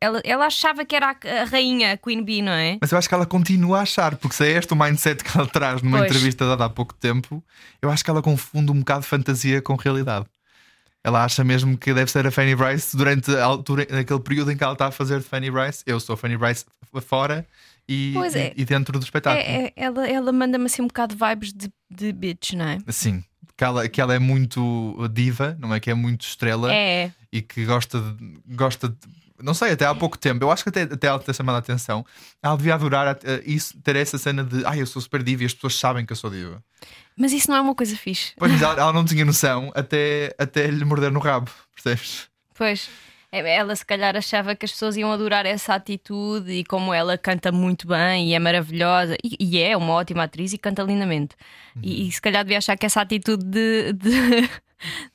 Ela, 0.00 0.20
ela 0.22 0.46
achava 0.46 0.84
que 0.84 0.94
era 0.94 1.10
a, 1.10 1.42
a, 1.42 1.44
rainha, 1.44 1.92
a 1.92 1.96
Queen 1.96 2.22
Bee, 2.22 2.42
não 2.42 2.52
é? 2.52 2.76
Mas 2.80 2.92
eu 2.92 2.98
acho 2.98 3.08
que 3.08 3.14
ela 3.14 3.24
continua 3.24 3.78
a 3.78 3.82
achar, 3.82 4.16
porque 4.16 4.36
se 4.36 4.44
é 4.44 4.50
este 4.58 4.72
o 4.74 4.76
mindset 4.76 5.24
que 5.24 5.36
ela 5.36 5.46
traz 5.46 5.80
numa 5.80 5.98
pois. 5.98 6.10
entrevista 6.10 6.46
dada 6.46 6.66
há 6.66 6.68
pouco 6.68 6.94
tempo, 6.94 7.42
eu 7.80 7.90
acho 7.90 8.04
que 8.04 8.10
ela 8.10 8.20
confunde 8.20 8.70
um 8.70 8.80
bocado 8.80 9.04
fantasia 9.04 9.62
com 9.62 9.76
realidade. 9.76 10.26
Ela 11.04 11.24
acha 11.24 11.44
mesmo 11.44 11.78
que 11.78 11.94
deve 11.94 12.10
ser 12.10 12.26
a 12.26 12.30
Fanny 12.30 12.54
Bryce 12.54 12.96
durante 12.96 13.34
a 13.34 13.44
altura, 13.44 13.86
naquele 13.90 14.20
período 14.20 14.50
em 14.50 14.56
que 14.56 14.64
ela 14.64 14.72
está 14.72 14.86
a 14.86 14.90
fazer 14.90 15.18
de 15.18 15.24
Fanny 15.24 15.50
Bryce. 15.50 15.82
Eu 15.86 16.00
sou 16.00 16.14
a 16.14 16.16
Fanny 16.16 16.36
Bryce 16.36 16.64
fora 17.00 17.46
e, 17.88 18.14
é. 18.34 18.52
e, 18.56 18.64
dentro 18.64 18.98
do 18.98 19.02
espetáculo. 19.02 19.42
É, 19.42 19.66
é, 19.66 19.72
ela 19.76 20.06
ela 20.06 20.32
manda-me 20.32 20.66
assim 20.66 20.82
um 20.82 20.86
bocado 20.86 21.14
de 21.14 21.24
vibes 21.24 21.52
de, 21.52 21.72
de 21.90 22.12
bitch, 22.12 22.52
não 22.52 22.66
é? 22.66 22.78
Sim, 22.88 23.24
que 23.56 23.64
ela, 23.64 23.88
que 23.88 24.00
ela 24.00 24.14
é 24.14 24.18
muito 24.18 24.96
diva, 25.12 25.56
não 25.58 25.74
é? 25.74 25.80
Que 25.80 25.90
é 25.90 25.94
muito 25.94 26.22
estrela 26.22 26.72
é. 26.72 27.12
e 27.32 27.40
que 27.40 27.64
gosta 27.64 28.00
de, 28.00 28.54
gosta 28.54 28.88
de 28.88 28.96
não 29.40 29.54
sei, 29.54 29.72
até 29.72 29.86
há 29.86 29.94
pouco 29.94 30.18
tempo, 30.18 30.44
eu 30.44 30.50
acho 30.50 30.64
que 30.64 30.68
até, 30.68 30.82
até 30.82 31.06
ela 31.06 31.18
ter 31.20 31.32
chamado 31.32 31.54
a 31.54 31.58
atenção, 31.58 32.04
ela 32.42 32.56
devia 32.56 32.74
adorar 32.74 33.16
isso, 33.44 33.80
ter 33.82 33.94
essa 33.94 34.18
cena 34.18 34.42
de 34.42 34.64
ai, 34.64 34.78
ah, 34.78 34.80
eu 34.80 34.86
sou 34.86 35.00
super 35.00 35.22
diva 35.22 35.44
e 35.44 35.46
as 35.46 35.54
pessoas 35.54 35.76
sabem 35.76 36.04
que 36.04 36.12
eu 36.12 36.16
sou 36.16 36.28
diva. 36.28 36.62
Mas 37.18 37.32
isso 37.32 37.50
não 37.50 37.56
é 37.56 37.60
uma 37.60 37.74
coisa 37.74 37.96
fixe. 37.96 38.32
Pois, 38.36 38.62
ela, 38.62 38.74
ela 38.80 38.92
não 38.92 39.04
tinha 39.04 39.24
noção 39.24 39.72
até, 39.74 40.34
até 40.38 40.66
lhe 40.68 40.84
morder 40.84 41.10
no 41.10 41.18
rabo, 41.18 41.50
percebes? 41.74 42.28
Pois. 42.54 42.88
É, 43.30 43.56
ela 43.56 43.76
se 43.76 43.84
calhar 43.84 44.16
achava 44.16 44.54
que 44.54 44.64
as 44.64 44.72
pessoas 44.72 44.96
iam 44.96 45.12
adorar 45.12 45.44
essa 45.44 45.74
atitude 45.74 46.50
e 46.50 46.64
como 46.64 46.94
ela 46.94 47.18
canta 47.18 47.52
muito 47.52 47.86
bem 47.86 48.30
e 48.30 48.34
é 48.34 48.38
maravilhosa 48.38 49.16
e, 49.22 49.36
e 49.38 49.60
é 49.60 49.76
uma 49.76 49.92
ótima 49.92 50.22
atriz 50.22 50.54
e 50.54 50.58
canta 50.58 50.82
lindamente. 50.82 51.36
Uhum. 51.76 51.82
E, 51.84 52.08
e, 52.08 52.12
se 52.12 52.22
calhar 52.22 52.42
devia 52.42 52.56
achar 52.56 52.76
que 52.76 52.86
essa 52.86 53.02
atitude 53.02 53.44
de, 53.44 53.92
de, 53.92 54.48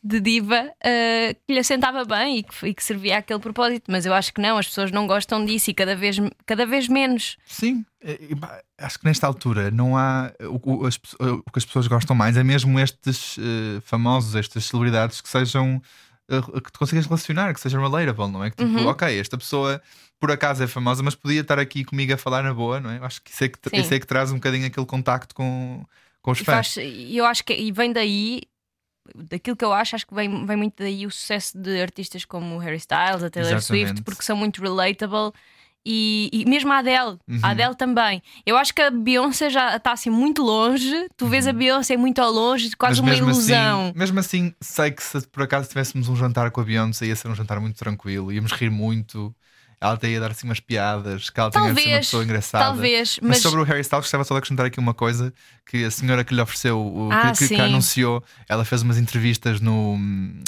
de 0.04 0.20
diva 0.20 0.66
uh, 0.66 1.36
que 1.46 1.54
lhe 1.54 1.60
assentava 1.60 2.04
bem 2.06 2.40
e 2.40 2.44
que, 2.44 2.68
e 2.68 2.74
que 2.74 2.84
servia 2.84 3.18
àquele 3.18 3.40
propósito. 3.40 3.92
Mas 3.92 4.06
eu 4.06 4.14
acho 4.14 4.34
que 4.34 4.42
não, 4.42 4.58
as 4.58 4.68
pessoas 4.68 4.92
não 4.92 5.08
gostam 5.08 5.44
disso 5.46 5.72
e 5.72 5.74
cada 5.74 5.96
vez, 5.96 6.18
cada 6.46 6.66
vez 6.66 6.88
menos. 6.88 7.38
Sim, 7.46 7.86
acho 8.78 9.00
que 9.00 9.06
nesta 9.06 9.28
altura 9.28 9.72
não 9.72 9.98
há. 9.98 10.32
O, 10.42 10.84
o, 10.84 10.86
as, 10.86 10.96
o 10.96 11.52
que 11.52 11.58
as 11.58 11.66
pessoas 11.66 11.88
gostam 11.88 12.16
mais 12.16 12.38
é 12.38 12.44
mesmo 12.44 12.80
estes 12.80 13.38
uh, 13.38 13.82
famosos, 13.82 14.36
estas 14.36 14.66
celebridades 14.66 15.22
que 15.22 15.30
sejam 15.30 15.82
que 16.64 16.72
te 16.72 16.80
consigas 16.80 17.06
relacionar, 17.06 17.54
que 17.54 17.60
seja 17.60 17.80
relatable, 17.80 18.32
não 18.32 18.44
é? 18.44 18.50
Que 18.50 18.56
tipo, 18.56 18.80
uhum. 18.80 18.88
ok, 18.88 19.20
esta 19.20 19.38
pessoa 19.38 19.82
por 20.20 20.32
acaso 20.32 20.64
é 20.64 20.68
famosa, 20.68 21.04
mas 21.04 21.16
podia 21.16 21.42
estar 21.42 21.60
aqui 21.60 21.84
comigo 21.84 22.14
a 22.14 22.18
falar 22.18 22.44
na 22.44 22.54
boa, 22.54 22.80
não 22.80 22.90
é? 22.90 22.98
Acho 23.02 23.22
que 23.22 23.30
isso 23.30 23.44
é 23.44 23.50
que, 23.50 23.60
isso 23.74 23.94
é 23.94 24.00
que 24.00 24.08
traz 24.08 24.32
um 24.32 24.36
bocadinho 24.36 24.66
aquele 24.66 24.86
contacto 24.86 25.36
com, 25.36 25.84
com 26.22 26.32
os 26.32 26.40
fãs. 26.40 26.78
E 26.78 27.18
eu 27.18 27.26
acho 27.26 27.44
que 27.44 27.54
e 27.54 27.72
vem 27.74 27.92
daí, 27.92 28.44
daquilo 29.16 29.56
que 29.56 29.66
eu 29.66 29.74
acho, 29.74 29.96
acho 29.96 30.08
que 30.08 30.14
vem, 30.14 30.46
vem 30.46 30.58
muito 30.58 30.76
daí 30.78 31.06
o 31.06 31.12
sucesso 31.12 31.58
de 31.58 31.82
artistas 31.82 32.26
como 32.26 32.58
Harry 32.58 32.78
Styles, 32.78 33.24
a 33.24 33.30
Taylor 33.30 33.54
Exatamente. 33.54 33.88
Swift, 33.88 34.04
porque 34.04 34.24
são 34.24 34.36
muito 34.36 34.62
relatable 34.62 35.32
e, 35.86 36.30
e, 36.32 36.46
mesmo 36.46 36.72
a 36.72 36.78
Adele, 36.78 37.20
uhum. 37.28 37.40
a 37.42 37.50
Adele 37.50 37.76
também. 37.76 38.24
Eu 38.46 38.56
acho 38.56 38.74
que 38.74 38.82
a 38.82 38.90
Beyoncé 38.90 39.50
já 39.50 39.76
está 39.76 39.92
assim 39.92 40.10
muito 40.10 40.42
longe. 40.42 41.10
Tu 41.18 41.28
vês 41.28 41.46
uhum. 41.46 41.52
a 41.52 41.54
Beyoncé 41.54 41.98
muito 41.98 42.20
ao 42.20 42.32
longe, 42.32 42.72
quase 42.78 43.02
Mas 43.02 43.10
uma 43.10 43.16
ilusão. 43.16 43.88
Assim, 43.88 44.00
mesmo 44.00 44.20
assim, 44.20 44.54
sei 44.62 44.92
que 44.92 45.04
se 45.04 45.28
por 45.28 45.44
acaso 45.44 45.68
tivéssemos 45.68 46.08
um 46.08 46.16
jantar 46.16 46.52
com 46.52 46.62
a 46.62 46.64
Beyoncé, 46.64 47.06
ia 47.06 47.16
ser 47.16 47.28
um 47.28 47.36
jantar 47.36 47.60
muito 47.60 47.76
tranquilo, 47.76 48.32
íamos 48.32 48.54
rir 48.54 48.70
muito 48.70 49.36
ela 49.84 49.96
até 49.96 50.10
ia 50.10 50.20
dar 50.20 50.32
assim 50.32 50.48
umas 50.48 50.62
piadas, 50.62 51.30
que 51.30 51.38
ela 51.38 51.52
talvez, 51.52 51.76
tinha 51.76 51.84
assim, 51.84 51.92
uma 51.92 52.00
pessoa 52.00 52.24
engraçada. 52.24 52.64
Talvez, 52.64 53.20
mas... 53.22 53.30
mas... 53.32 53.40
sobre 53.40 53.60
o 53.60 53.64
Harry 53.64 53.82
Styles, 53.82 54.06
gostava 54.06 54.24
só 54.24 54.34
de 54.34 54.38
acrescentar 54.38 54.66
aqui 54.66 54.80
uma 54.80 54.94
coisa: 54.94 55.34
que 55.66 55.84
a 55.84 55.92
senhora 55.92 56.24
que 56.24 56.34
lhe 56.34 56.40
ofereceu, 56.40 56.80
o, 56.80 57.10
ah, 57.12 57.34
que, 57.38 57.50
que, 57.50 57.56
anunciou, 57.56 58.24
ela 58.48 58.64
fez 58.64 58.82
umas 58.82 58.98
entrevistas 58.98 59.60
no, 59.60 59.98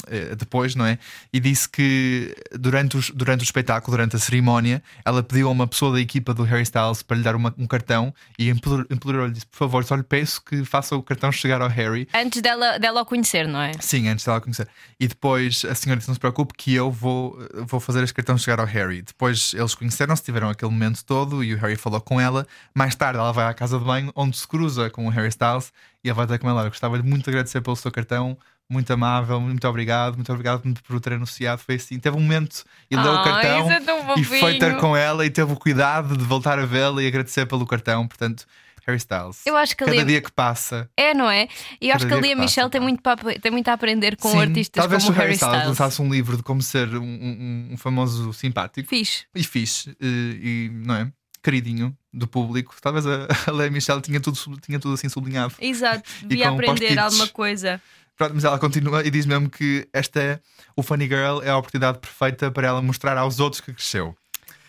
eh, 0.08 0.34
depois, 0.34 0.74
não 0.74 0.86
é? 0.86 0.98
E 1.30 1.38
disse 1.38 1.68
que 1.68 2.34
durante, 2.58 2.96
os, 2.96 3.10
durante 3.10 3.42
o 3.42 3.44
espetáculo, 3.44 3.94
durante 3.94 4.16
a 4.16 4.18
cerimónia, 4.18 4.82
ela 5.04 5.22
pediu 5.22 5.48
a 5.48 5.50
uma 5.50 5.66
pessoa 5.66 5.92
da 5.92 6.00
equipa 6.00 6.32
do 6.32 6.42
Harry 6.42 6.62
Styles 6.62 7.02
para 7.02 7.18
lhe 7.18 7.22
dar 7.22 7.36
uma, 7.36 7.54
um 7.58 7.66
cartão 7.66 8.14
e 8.38 8.48
implorou-lhe, 8.48 9.34
disse: 9.34 9.46
Por 9.46 9.58
favor, 9.58 9.84
só 9.84 9.96
lhe 9.96 10.02
peço 10.02 10.42
que 10.42 10.64
faça 10.64 10.96
o 10.96 11.02
cartão 11.02 11.30
chegar 11.30 11.60
ao 11.60 11.68
Harry. 11.68 12.08
Antes 12.14 12.40
dela, 12.40 12.78
dela 12.78 13.02
o 13.02 13.04
conhecer, 13.04 13.46
não 13.46 13.60
é? 13.60 13.72
Sim, 13.80 14.08
antes 14.08 14.24
dela 14.24 14.38
o 14.38 14.40
conhecer. 14.40 14.66
E 14.98 15.06
depois 15.06 15.62
a 15.66 15.74
senhora 15.74 15.98
disse: 15.98 16.08
Não 16.08 16.14
se 16.14 16.20
preocupe, 16.20 16.54
que 16.56 16.74
eu 16.74 16.90
vou, 16.90 17.38
vou 17.66 17.80
fazer 17.80 18.02
este 18.02 18.14
cartão 18.14 18.38
chegar 18.38 18.60
ao 18.60 18.66
Harry. 18.66 19.02
Depois 19.02 19.25
depois 19.26 19.54
eles 19.54 19.74
conheceram-se, 19.74 20.22
tiveram 20.22 20.48
aquele 20.48 20.70
momento 20.70 21.04
todo 21.04 21.42
e 21.42 21.52
o 21.52 21.58
Harry 21.58 21.76
falou 21.76 22.00
com 22.00 22.20
ela. 22.20 22.46
Mais 22.74 22.94
tarde 22.94 23.18
ela 23.18 23.32
vai 23.32 23.46
à 23.46 23.54
casa 23.54 23.78
de 23.78 23.84
banho, 23.84 24.12
onde 24.14 24.36
se 24.36 24.46
cruza 24.46 24.88
com 24.88 25.06
o 25.06 25.10
Harry 25.10 25.28
Styles 25.28 25.72
e 26.04 26.08
ela 26.08 26.16
vai 26.16 26.26
dizer 26.26 26.38
com 26.38 26.48
ela: 26.48 26.68
Gostava 26.68 26.96
muito 27.02 27.24
de 27.24 27.30
agradecer 27.30 27.60
pelo 27.60 27.74
seu 27.74 27.90
cartão, 27.90 28.38
muito 28.68 28.92
amável, 28.92 29.40
muito 29.40 29.66
obrigado, 29.66 30.14
muito 30.14 30.30
obrigado 30.30 30.62
por 30.84 31.00
ter 31.00 31.14
anunciado. 31.14 31.60
Foi 31.60 31.74
assim, 31.74 31.98
teve 31.98 32.16
um 32.16 32.20
momento 32.20 32.64
e 32.88 32.96
deu 32.96 33.12
o 33.12 33.24
cartão 33.24 33.70
é 33.70 34.20
e 34.20 34.24
foi 34.24 34.58
ter 34.58 34.76
com 34.76 34.96
ela 34.96 35.26
e 35.26 35.30
teve 35.30 35.52
o 35.52 35.56
cuidado 35.56 36.16
de 36.16 36.24
voltar 36.24 36.58
a 36.58 36.66
vê-la 36.66 37.02
e 37.02 37.08
agradecer 37.08 37.46
pelo 37.46 37.66
cartão. 37.66 38.06
Portanto, 38.06 38.46
Harry 38.86 38.98
Styles. 38.98 39.44
Eu 39.44 39.56
acho 39.56 39.76
que 39.76 39.84
Cada 39.84 40.04
dia 40.04 40.20
que 40.20 40.30
passa. 40.30 40.88
É, 40.96 41.12
não 41.12 41.28
é? 41.28 41.48
E 41.80 41.88
eu 41.88 41.96
acho 41.96 42.06
que 42.06 42.14
ali 42.14 42.32
a 42.32 42.36
Michelle 42.36 42.70
tem 42.70 42.80
muito, 42.80 43.02
tem 43.42 43.50
muito 43.50 43.68
a 43.68 43.72
aprender 43.72 44.16
com 44.16 44.30
Sim, 44.30 44.40
artistas 44.40 44.80
talvez 44.80 45.02
como 45.04 45.16
o 45.16 45.20
Harry 45.20 45.32
Styles. 45.32 45.54
Styles 45.54 45.68
lançasse 45.68 46.02
um 46.02 46.08
livro 46.08 46.36
de 46.36 46.42
como 46.42 46.62
ser 46.62 46.88
um, 46.94 47.02
um, 47.02 47.68
um 47.72 47.76
famoso 47.76 48.32
simpático. 48.32 48.88
Fixe. 48.88 49.24
E 49.34 49.42
fixe. 49.42 49.96
E, 50.00 50.70
e, 50.70 50.86
não 50.86 50.94
é? 50.94 51.12
Queridinho 51.42 51.96
do 52.12 52.28
público. 52.28 52.74
Talvez 52.80 53.06
a, 53.06 53.26
a 53.48 53.50
Lea 53.50 53.70
Michelle 53.70 54.00
tinha 54.00 54.20
tudo, 54.20 54.38
tinha 54.60 54.78
tudo 54.78 54.94
assim 54.94 55.08
sublinhado. 55.08 55.54
Exato. 55.60 56.08
Devia 56.22 56.48
aprender 56.50 56.98
alguma 56.98 57.28
coisa. 57.28 57.80
Pronto, 58.16 58.34
mas 58.34 58.44
ela 58.44 58.58
continua 58.58 59.04
e 59.04 59.10
diz 59.10 59.26
mesmo 59.26 59.50
que 59.50 59.86
esta 59.92 60.20
é, 60.20 60.40
o 60.74 60.82
Funny 60.82 61.04
Girl 61.04 61.42
é 61.42 61.50
a 61.50 61.58
oportunidade 61.58 61.98
perfeita 61.98 62.50
para 62.50 62.66
ela 62.66 62.80
mostrar 62.80 63.18
aos 63.18 63.40
outros 63.40 63.60
que 63.60 63.74
cresceu. 63.74 64.16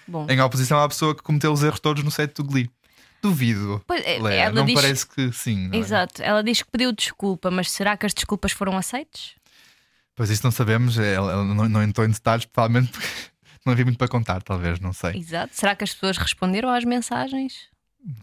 Bom. 0.07 0.25
Em 0.29 0.39
oposição 0.41 0.79
à 0.81 0.87
pessoa 0.87 1.13
que 1.13 1.21
cometeu 1.21 1.51
os 1.51 1.63
erros 1.63 1.79
todos 1.79 2.03
no 2.03 2.09
set 2.09 2.33
do 2.33 2.43
Glee. 2.43 2.69
Duvido. 3.21 3.83
Pois, 3.87 4.05
é, 4.05 4.19
Lea, 4.19 4.51
não 4.51 4.65
diz... 4.65 4.75
parece 4.75 5.07
que 5.07 5.31
sim. 5.31 5.69
É? 5.73 5.77
Exato. 5.77 6.21
Ela 6.21 6.43
diz 6.43 6.61
que 6.61 6.71
pediu 6.71 6.91
desculpa, 6.91 7.49
mas 7.49 7.71
será 7.71 7.97
que 7.97 8.05
as 8.05 8.13
desculpas 8.13 8.51
foram 8.51 8.77
aceitas? 8.77 9.35
Pois 10.15 10.29
isso 10.29 10.43
não 10.43 10.51
sabemos. 10.51 10.97
Ela, 10.97 11.31
ela 11.31 11.43
não, 11.43 11.69
não 11.69 11.83
entrou 11.83 12.05
em 12.05 12.11
detalhes, 12.11 12.45
provavelmente 12.45 12.91
porque 12.91 13.07
não 13.65 13.73
havia 13.73 13.85
muito 13.85 13.97
para 13.97 14.07
contar, 14.07 14.41
talvez, 14.41 14.79
não 14.79 14.93
sei. 14.93 15.17
Exato. 15.17 15.55
Será 15.55 15.75
que 15.75 15.83
as 15.83 15.93
pessoas 15.93 16.17
responderam 16.17 16.69
às 16.69 16.83
mensagens? 16.83 17.67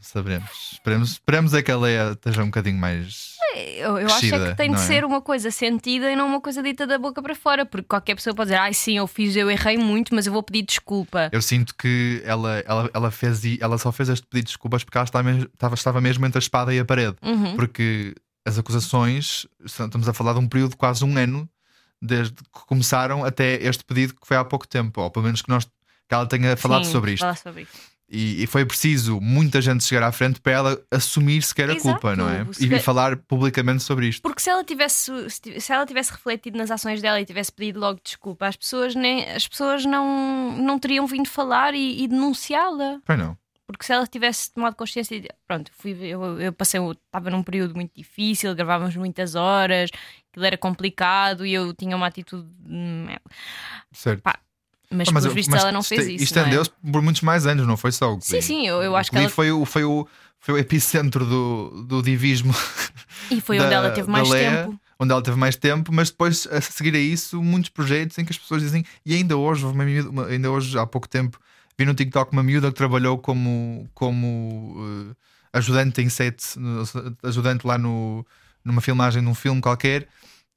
Saberemos. 0.01 0.73
Esperemos, 0.73 1.11
esperemos 1.13 1.55
é 1.55 1.63
que 1.63 1.71
a 1.71 1.77
Leia 1.77 2.13
esteja 2.13 2.43
um 2.43 2.47
bocadinho 2.47 2.79
mais. 2.79 3.37
Eu, 3.55 3.99
eu 3.99 4.07
acho 4.07 4.35
é 4.35 4.51
que 4.51 4.55
tem 4.57 4.71
de 4.71 4.77
é? 4.77 4.81
ser 4.81 5.05
uma 5.05 5.21
coisa 5.21 5.51
sentida 5.51 6.11
e 6.11 6.17
não 6.17 6.27
uma 6.27 6.41
coisa 6.41 6.63
dita 6.63 6.87
da 6.87 6.99
boca 6.99 7.23
para 7.23 7.35
fora, 7.35 7.65
porque 7.65 7.87
qualquer 7.87 8.15
pessoa 8.15 8.35
pode 8.35 8.49
dizer, 8.49 8.61
ai 8.61 8.75
sim, 8.75 8.97
eu 8.97 9.07
fiz, 9.07 9.37
eu 9.37 9.51
errei 9.51 9.77
muito, 9.77 10.15
mas 10.15 10.27
eu 10.27 10.33
vou 10.33 10.43
pedir 10.43 10.63
desculpa. 10.63 11.29
Eu 11.33 11.43
sinto 11.43 11.75
que 11.75 12.23
ela, 12.25 12.63
ela, 12.67 12.91
ela 12.93 13.11
fez 13.11 13.43
ela 13.61 13.79
só 13.79 13.93
fez 13.93 14.09
este 14.09 14.27
pedido 14.27 14.47
de 14.47 14.53
desculpas 14.53 14.85
porque 14.85 14.99
ela 14.99 15.05
estava, 15.05 15.31
estava, 15.31 15.75
estava 15.75 16.01
mesmo 16.01 16.25
entre 16.27 16.39
a 16.39 16.41
espada 16.41 16.75
e 16.75 16.79
a 16.79 16.85
parede. 16.85 17.17
Uhum. 17.23 17.57
Porque 17.57 18.15
as 18.45 18.59
acusações, 18.59 19.47
estamos 19.65 20.09
a 20.09 20.13
falar 20.13 20.35
de 20.35 20.39
um 20.39 20.49
período 20.49 20.73
de 20.73 20.77
quase 20.77 21.05
um 21.05 21.17
ano, 21.17 21.49
desde 22.01 22.35
que 22.35 22.67
começaram 22.67 23.25
até 23.25 23.55
este 23.63 23.83
pedido 23.85 24.15
que 24.15 24.27
foi 24.27 24.37
há 24.37 24.45
pouco 24.45 24.69
tempo, 24.69 25.01
ou 25.01 25.11
pelo 25.11 25.25
menos 25.25 25.41
que, 25.41 25.49
nós, 25.49 25.65
que 25.65 26.15
ela 26.15 26.27
tenha 26.27 26.57
falado 26.57 26.85
sim, 26.85 26.93
sobre 26.93 27.13
isto. 27.13 27.35
Sobre 27.37 27.63
isto. 27.63 27.94
E, 28.15 28.45
e, 28.45 28.47
foi 28.47 28.65
preciso 28.65 29.21
muita 29.21 29.61
gente 29.61 29.83
chegar 29.83 30.07
à 30.07 30.13
frente 30.13 30.41
para 30.41 30.53
ela 30.53 30.83
assumir 30.89 31.43
sequer 31.43 31.69
a 31.69 31.75
Exato. 31.75 32.01
culpa, 32.01 32.15
não 32.15 32.29
é? 32.29 32.47
E, 32.61 32.73
e 32.73 32.79
falar 32.79 33.17
publicamente 33.17 33.83
sobre 33.83 34.07
isto. 34.07 34.23
Porque 34.23 34.41
se 34.41 34.49
ela 34.49 34.63
tivesse 34.63 35.11
se 35.29 35.73
ela 35.73 35.85
tivesse 35.85 36.13
refletido 36.13 36.57
nas 36.57 36.71
ações 36.71 37.03
dela 37.03 37.21
e 37.21 37.25
tivesse 37.25 37.51
pedido 37.51 37.81
logo 37.81 38.01
desculpa, 38.03 38.47
as 38.47 38.57
pessoas 38.57 38.95
nem 38.95 39.29
as 39.31 39.49
pessoas 39.49 39.85
não 39.85 40.57
não 40.57 40.79
teriam 40.79 41.07
vindo 41.07 41.29
falar 41.29 41.75
e, 41.75 42.05
e 42.05 42.09
denunciá-la. 42.09 43.01
Pois 43.05 43.19
não. 43.19 43.37
Porque 43.67 43.85
se 43.85 43.93
ela 43.93 44.07
tivesse 44.07 44.53
tomado 44.53 44.77
consciência 44.77 45.19
de 45.19 45.29
pronto, 45.49 45.71
fui, 45.73 45.93
eu, 46.03 46.39
eu 46.39 46.53
passei, 46.53 46.79
estava 46.81 47.31
num 47.31 47.43
período 47.43 47.75
muito 47.75 47.93
difícil, 47.95 48.55
gravávamos 48.55 48.95
muitas 48.95 49.35
horas, 49.35 49.91
aquilo 50.31 50.45
era 50.45 50.59
complicado 50.59 51.47
e 51.47 51.55
eu 51.55 51.73
tinha 51.73 51.97
uma 51.97 52.07
atitude. 52.07 52.47
Hum, 52.67 53.07
certo. 53.91 54.23
Pá, 54.23 54.39
mas, 54.95 55.09
ah, 55.09 55.13
mas 55.13 55.25
pelos 55.25 55.35
vistos, 55.35 55.55
ela 55.55 55.73
não 55.73 55.83
fez 55.83 56.07
isso. 56.07 56.25
Estendeu-se 56.25 56.71
é? 56.71 56.93
por 56.93 57.03
muitos 57.03 57.23
mais 57.23 57.47
anos, 57.47 57.67
não 57.67 57.77
foi 57.77 57.93
só 57.93 58.15
o 58.15 58.21
Sim, 58.21 58.41
sim, 58.41 58.67
eu, 58.67 58.83
eu 58.83 58.97
acho 58.97 59.11
que 59.11 59.19
ela... 59.19 59.29
foi, 59.29 59.51
o, 59.51 59.65
foi, 59.65 59.85
o, 59.85 60.07
foi 60.39 60.55
o 60.55 60.59
epicentro 60.59 61.25
do, 61.25 61.85
do 61.87 62.03
divismo. 62.03 62.55
E 63.31 63.41
foi 63.41 63.57
da, 63.59 63.65
onde 63.65 63.75
ela 63.75 63.91
teve 63.91 64.11
mais 64.11 64.29
Lea, 64.29 64.51
tempo. 64.51 64.81
Onde 64.99 65.13
ela 65.13 65.23
teve 65.23 65.37
mais 65.37 65.57
tempo, 65.57 65.93
mas 65.93 66.11
depois, 66.11 66.47
a 66.51 66.61
seguir 66.61 66.95
a 66.95 66.99
isso, 66.99 67.43
muitos 67.43 67.71
projetos 67.71 68.19
em 68.19 68.25
que 68.25 68.33
as 68.33 68.39
pessoas 68.39 68.63
dizem, 68.63 68.85
e 69.05 69.15
ainda 69.15 69.37
hoje, 69.37 69.65
uma, 69.65 69.85
uma, 69.85 70.27
ainda 70.27 70.51
hoje, 70.51 70.79
há 70.79 70.87
pouco 70.87 71.09
tempo, 71.09 71.39
vi 71.79 71.85
no 71.85 71.95
TikTok 71.95 72.33
uma 72.33 72.43
miúda 72.43 72.69
que 72.69 72.77
trabalhou 72.77 73.19
como, 73.19 73.89
como 73.95 74.77
uh, 74.77 75.17
ajudante 75.53 76.01
em 76.01 76.09
set, 76.09 76.55
ajudante 77.23 77.67
lá 77.67 77.77
no, 77.77 78.25
numa 78.65 78.81
filmagem 78.81 79.23
de 79.23 79.29
um 79.29 79.35
filme 79.35 79.61
qualquer, 79.61 80.07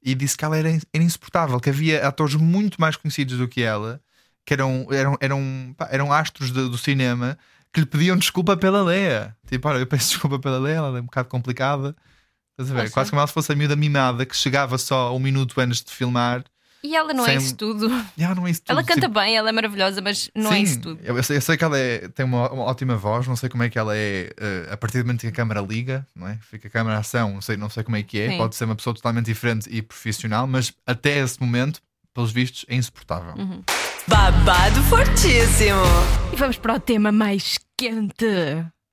e 0.02 0.14
disse 0.14 0.36
que 0.36 0.44
ela 0.44 0.56
era, 0.56 0.68
era 0.68 1.04
insuportável, 1.04 1.58
que 1.58 1.70
havia 1.70 2.06
atores 2.06 2.34
muito 2.36 2.80
mais 2.80 2.96
conhecidos 2.96 3.38
do 3.38 3.48
que 3.48 3.62
ela 3.62 4.00
que 4.48 4.54
eram, 4.54 4.86
eram, 4.90 5.14
eram, 5.20 5.74
pá, 5.76 5.88
eram 5.90 6.10
astros 6.10 6.50
de- 6.50 6.70
do 6.70 6.78
cinema 6.78 7.36
que 7.70 7.80
lhe 7.80 7.86
pediam 7.86 8.16
desculpa 8.16 8.56
pela 8.56 8.82
Leia. 8.82 9.36
Tipo, 9.46 9.68
olha, 9.68 9.76
eu 9.78 9.86
peço 9.86 10.08
desculpa 10.12 10.38
pela 10.38 10.58
Leia, 10.58 10.76
ela 10.76 10.96
é 10.96 11.00
um 11.02 11.04
bocado 11.04 11.28
complicada. 11.28 11.94
Estás 12.52 12.70
a 12.70 12.74
ver? 12.74 12.80
Poxa. 12.84 12.94
Quase 12.94 13.10
como 13.10 13.20
ela 13.20 13.26
se 13.26 13.34
fosse 13.34 13.52
a 13.52 13.54
miúda 13.54 13.76
mimada 13.76 14.24
que 14.24 14.34
chegava 14.34 14.78
só 14.78 15.14
um 15.14 15.18
minuto 15.18 15.60
antes 15.60 15.84
de 15.84 15.92
filmar. 15.92 16.42
E 16.82 16.96
ela 16.96 17.12
não 17.12 17.24
é 17.24 17.30
Sem- 17.30 17.36
isso 17.38 17.56
tudo. 17.56 17.88
Ela 18.18 18.34
não 18.34 18.46
é 18.46 18.50
isso 18.50 18.62
tudo. 18.62 18.70
Ela 18.70 18.82
canta 18.84 19.02
tipo, 19.02 19.12
bem, 19.20 19.36
ela 19.36 19.50
é 19.50 19.52
maravilhosa, 19.52 20.00
mas 20.00 20.30
não 20.34 20.50
é 20.50 20.56
Sim, 20.56 20.62
isso 20.62 20.80
tudo. 20.80 21.00
Eu, 21.04 21.16
eu 21.18 21.22
sei, 21.22 21.36
eu 21.36 21.40
sei 21.42 21.56
que 21.58 21.64
ela 21.64 21.78
é- 21.78 22.08
tem 22.08 22.24
uma, 22.24 22.50
uma 22.50 22.62
ótima 22.64 22.96
voz, 22.96 23.26
não 23.28 23.36
sei 23.36 23.50
como 23.50 23.64
é 23.64 23.68
que 23.68 23.78
ela 23.78 23.94
é 23.94 24.30
eh, 24.40 24.68
a 24.70 24.76
partir 24.78 24.98
do 25.02 25.04
momento 25.04 25.20
que 25.20 25.26
a 25.26 25.32
câmara 25.32 25.60
liga, 25.60 26.06
não 26.16 26.26
é? 26.26 26.38
Fica 26.40 26.68
a 26.68 26.70
câmara 26.70 26.96
ação, 26.98 27.34
não 27.34 27.42
sei, 27.42 27.56
não 27.58 27.68
sei 27.68 27.82
como 27.84 27.96
é 27.96 28.02
que 28.02 28.18
é. 28.18 28.30
Sim. 28.30 28.38
Pode 28.38 28.56
ser 28.56 28.64
uma 28.64 28.74
pessoa 28.76 28.94
totalmente 28.94 29.26
diferente 29.26 29.68
e 29.70 29.82
profissional, 29.82 30.46
mas 30.46 30.72
até 30.86 31.18
esse 31.18 31.38
momento, 31.38 31.82
pelos 32.14 32.32
vistos, 32.32 32.64
é 32.66 32.76
insuportável. 32.76 33.34
Uhum. 33.36 33.62
Babado 34.06 34.82
fortíssimo. 34.84 35.80
E 36.32 36.36
vamos 36.36 36.56
para 36.58 36.74
o 36.74 36.80
tema 36.80 37.10
mais 37.12 37.58
quente. 37.76 38.24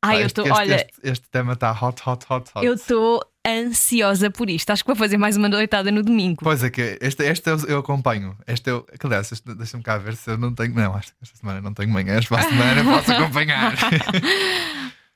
Ai, 0.03 0.15
Pá, 0.17 0.21
eu 0.21 0.25
este- 0.25 0.41
estou, 0.41 0.57
olha, 0.57 0.75
este, 0.75 0.91
este 1.03 1.29
tema 1.29 1.53
está 1.53 1.71
hot, 1.71 2.01
hot, 2.05 2.25
hot, 2.29 2.51
hot. 2.55 2.65
eu 2.65 2.73
estou 2.73 3.21
ansiosa 3.47 4.29
por 4.29 4.49
isto. 4.49 4.69
Acho 4.71 4.83
que 4.83 4.87
vou 4.87 4.95
fazer 4.95 5.17
mais 5.17 5.37
uma 5.37 5.47
noitada 5.49 5.91
no 5.91 6.03
domingo. 6.03 6.39
Pois 6.43 6.63
é 6.63 6.69
que 6.69 6.97
este, 7.01 7.23
este 7.23 7.49
eu, 7.49 7.57
eu 7.67 7.79
acompanho. 7.79 8.37
Este 8.47 8.69
eu, 8.69 8.85
aliás, 9.03 9.29
deixa-me 9.57 9.83
cá 9.83 9.97
ver 9.97 10.15
se 10.15 10.29
eu 10.31 10.37
não 10.37 10.53
tenho. 10.53 10.73
Não, 10.75 10.95
acho 10.95 11.09
que 11.09 11.17
esta 11.21 11.37
semana 11.37 11.61
não 11.61 11.73
tenho 11.73 11.89
manhãs, 11.89 12.25
para 12.27 12.41
a 12.41 12.49
semana 12.49 12.81
eu 12.81 12.85
posso 12.85 13.11
acompanhar. 13.11 13.73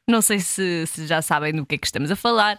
Não 0.10 0.24
sei 0.24 0.40
se, 0.40 0.88
se 0.88 1.06
já 1.06 1.22
sabem 1.22 1.54
do 1.54 1.64
que 1.68 1.76
é 1.76 1.78
que 1.78 1.86
estamos 1.86 2.10
a 2.10 2.16
falar, 2.16 2.58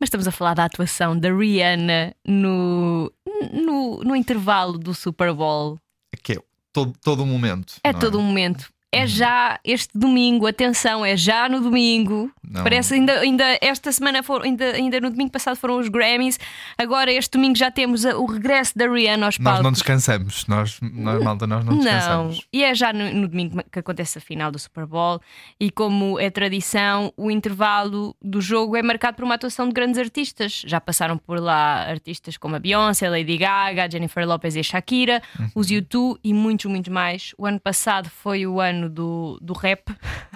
mas 0.00 0.06
estamos 0.06 0.28
a 0.28 0.30
falar 0.30 0.54
da 0.54 0.64
atuação 0.66 1.18
da 1.18 1.34
Rihanna 1.34 2.14
no, 2.24 3.12
no, 3.52 4.04
no 4.04 4.14
intervalo 4.14 4.78
do 4.78 4.94
Super 4.94 5.32
Bowl. 5.34 5.80
que 6.22 6.34
é 6.34 6.36
todo, 6.72 6.92
todo 7.00 7.22
um 7.22 7.26
momento. 7.26 7.74
É 7.84 7.92
não 7.92 8.00
todo 8.00 8.18
um 8.18 8.22
momento. 8.22 8.71
É 8.94 9.06
já 9.06 9.58
este 9.64 9.96
domingo, 9.98 10.46
atenção, 10.46 11.02
é 11.04 11.16
já 11.16 11.48
no 11.48 11.60
domingo. 11.62 12.30
Não. 12.46 12.62
Parece 12.62 12.92
ainda, 12.92 13.20
ainda 13.20 13.58
esta 13.62 13.90
semana 13.90 14.22
foram, 14.22 14.44
ainda, 14.44 14.66
ainda 14.72 15.00
no 15.00 15.08
domingo 15.10 15.30
passado 15.32 15.56
foram 15.56 15.78
os 15.78 15.88
Grammys. 15.88 16.38
Agora 16.76 17.10
este 17.10 17.30
domingo 17.38 17.56
já 17.56 17.70
temos 17.70 18.04
o 18.04 18.26
regresso 18.26 18.76
da 18.76 18.86
Rihanna 18.86 19.24
aos 19.26 19.38
Nós 19.38 19.44
palcos. 19.44 19.62
não 19.64 19.72
descansamos. 19.72 20.46
Nós, 20.46 20.78
nós 20.82 21.24
malta, 21.24 21.46
nós 21.46 21.64
não 21.64 21.72
Não, 21.76 21.80
descansamos. 21.82 22.46
e 22.52 22.62
é 22.62 22.74
já 22.74 22.92
no, 22.92 23.10
no 23.14 23.28
domingo 23.28 23.62
que 23.72 23.78
acontece 23.78 24.18
a 24.18 24.20
final 24.20 24.50
do 24.52 24.58
Super 24.58 24.84
Bowl. 24.84 25.20
E 25.58 25.70
como 25.70 26.20
é 26.20 26.28
tradição, 26.28 27.10
o 27.16 27.30
intervalo 27.30 28.14
do 28.20 28.42
jogo 28.42 28.76
é 28.76 28.82
marcado 28.82 29.16
por 29.16 29.24
uma 29.24 29.36
atuação 29.36 29.66
de 29.68 29.72
grandes 29.72 29.98
artistas. 29.98 30.62
Já 30.66 30.78
passaram 30.82 31.16
por 31.16 31.40
lá 31.40 31.86
artistas 31.88 32.36
como 32.36 32.56
a 32.56 32.58
Beyoncé, 32.58 33.06
a 33.06 33.10
Lady 33.10 33.38
Gaga, 33.38 33.84
a 33.84 33.88
Jennifer 33.88 34.26
Lopez 34.28 34.54
e 34.56 34.60
a 34.60 34.62
Shakira, 34.62 35.22
Uhum. 35.38 35.50
os 35.54 35.68
U2 35.68 36.18
e 36.22 36.34
muitos, 36.34 36.66
muitos 36.66 36.92
mais. 36.92 37.34
O 37.38 37.46
ano 37.46 37.58
passado 37.58 38.10
foi 38.10 38.46
o 38.46 38.60
ano 38.60 38.81
do, 38.88 39.38
do 39.42 39.52
rap, 39.52 39.82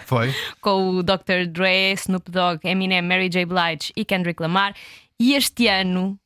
Foi? 0.05 0.35
com 0.61 0.97
o 0.99 1.03
Dr. 1.03 1.47
Dre, 1.51 1.93
Snoop 1.95 2.31
Dogg, 2.31 2.61
Eminem, 2.65 3.03
Mary 3.03 3.29
J. 3.29 3.45
Blige 3.47 3.93
e 3.97 4.05
Kendrick 4.05 4.41
Lamar. 4.43 4.75
E 5.21 5.35
este 5.35 5.67
ano, 5.69 6.19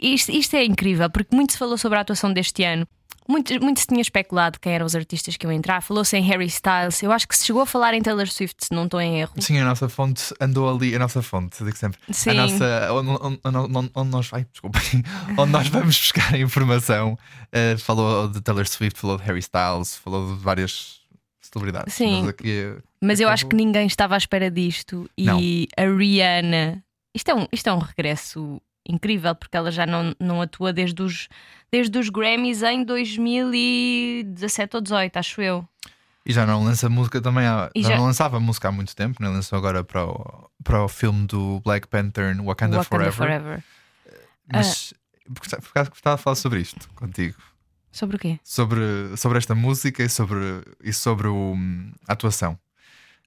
isto, 0.00 0.30
isto 0.32 0.56
é 0.56 0.64
incrível, 0.64 1.10
porque 1.10 1.34
muito 1.34 1.52
se 1.52 1.58
falou 1.58 1.76
sobre 1.78 1.98
a 1.98 2.02
atuação 2.02 2.32
deste 2.32 2.62
ano. 2.64 2.86
Muito, 3.26 3.58
muito 3.64 3.80
se 3.80 3.86
tinha 3.86 4.02
especulado 4.02 4.60
quem 4.60 4.74
eram 4.74 4.84
os 4.84 4.94
artistas 4.94 5.34
que 5.38 5.46
iam 5.46 5.50
entrar. 5.52 5.80
Falou-se 5.80 6.14
em 6.14 6.20
Harry 6.24 6.44
Styles. 6.44 7.02
Eu 7.02 7.10
acho 7.10 7.26
que 7.26 7.34
se 7.34 7.46
chegou 7.46 7.62
a 7.62 7.66
falar 7.66 7.94
em 7.94 8.02
Taylor 8.02 8.26
Swift, 8.28 8.66
se 8.66 8.74
não 8.74 8.84
estou 8.84 9.00
em 9.00 9.18
erro. 9.18 9.32
Sim, 9.40 9.58
a 9.60 9.64
nossa 9.64 9.88
fonte 9.88 10.22
andou 10.38 10.68
ali. 10.68 10.94
A 10.94 10.98
nossa 10.98 11.22
fonte, 11.22 11.64
digo 11.64 11.74
sempre. 11.74 11.98
Sim. 12.10 12.30
A 12.30 12.34
nossa. 12.34 12.92
Onde, 12.92 13.38
onde- 13.42 13.90
onde- 13.94 14.10
nós. 14.10 14.28
Ai, 14.30 14.44
desculpa. 14.52 14.78
onde 15.38 15.52
nós 15.52 15.68
vamos 15.68 15.96
buscar 15.98 16.34
a 16.34 16.38
informação. 16.38 17.18
eh, 17.50 17.78
falou 17.78 18.28
de 18.28 18.42
Taylor 18.42 18.66
Swift, 18.68 19.00
falou 19.00 19.16
de 19.16 19.22
Harry 19.22 19.38
Styles, 19.40 19.96
falou 19.96 20.34
de 20.36 20.42
várias 20.42 21.00
celebridades. 21.52 21.94
Sim. 21.94 22.20
Mas 22.20 22.28
aqui, 22.30 22.50
eh, 22.50 22.82
Mas 23.00 23.20
eu 23.20 23.26
acabou. 23.28 23.34
acho 23.34 23.46
que 23.48 23.56
ninguém 23.56 23.86
estava 23.86 24.14
à 24.14 24.18
espera 24.18 24.50
disto. 24.50 25.08
E 25.16 25.24
Não. 25.24 25.38
a 25.76 25.96
Rihanna. 25.96 26.82
Isto 27.14 27.30
é, 27.30 27.34
um, 27.34 27.46
isto 27.52 27.66
é 27.68 27.72
um 27.72 27.78
regresso 27.78 28.60
incrível, 28.86 29.34
porque 29.34 29.56
ela 29.56 29.70
já 29.70 29.86
não, 29.86 30.14
não 30.20 30.42
atua 30.42 30.72
desde 30.72 31.00
os, 31.02 31.28
desde 31.70 31.96
os 31.98 32.08
Grammys 32.10 32.62
em 32.62 32.84
2017 32.84 34.76
ou 34.76 34.82
18, 34.82 35.16
acho 35.16 35.40
eu. 35.40 35.66
E 36.26 36.32
já 36.32 36.46
não 36.46 36.64
lança 36.64 36.88
música 36.88 37.20
também 37.20 37.46
há, 37.46 37.70
já, 37.76 37.90
já- 37.90 37.96
não 37.96 38.04
lançava 38.04 38.40
música 38.40 38.68
há 38.68 38.72
muito 38.72 38.96
tempo, 38.96 39.22
né? 39.22 39.28
lançou 39.28 39.58
agora 39.58 39.84
para 39.84 40.06
o, 40.06 40.50
para 40.62 40.82
o 40.82 40.88
filme 40.88 41.26
do 41.26 41.60
Black 41.60 41.86
Panther 41.86 42.34
Wakanda, 42.42 42.78
Wakanda 42.78 43.12
Forever. 43.12 43.62
Mas 44.50 44.94
por 45.34 45.58
acaso 45.72 45.90
gostava 45.90 46.16
de 46.16 46.22
falar 46.22 46.36
sobre 46.36 46.60
isto 46.60 46.88
contigo. 46.94 47.36
Sobre 47.94 48.16
o 48.16 48.18
quê? 48.18 48.38
Sobre, 48.42 48.82
sobre 49.16 49.38
esta 49.38 49.54
música 49.54 50.02
e 50.02 50.08
sobre, 50.08 50.62
e 50.82 50.92
sobre 50.92 51.28
o, 51.28 51.54
a 52.08 52.12
atuação. 52.12 52.58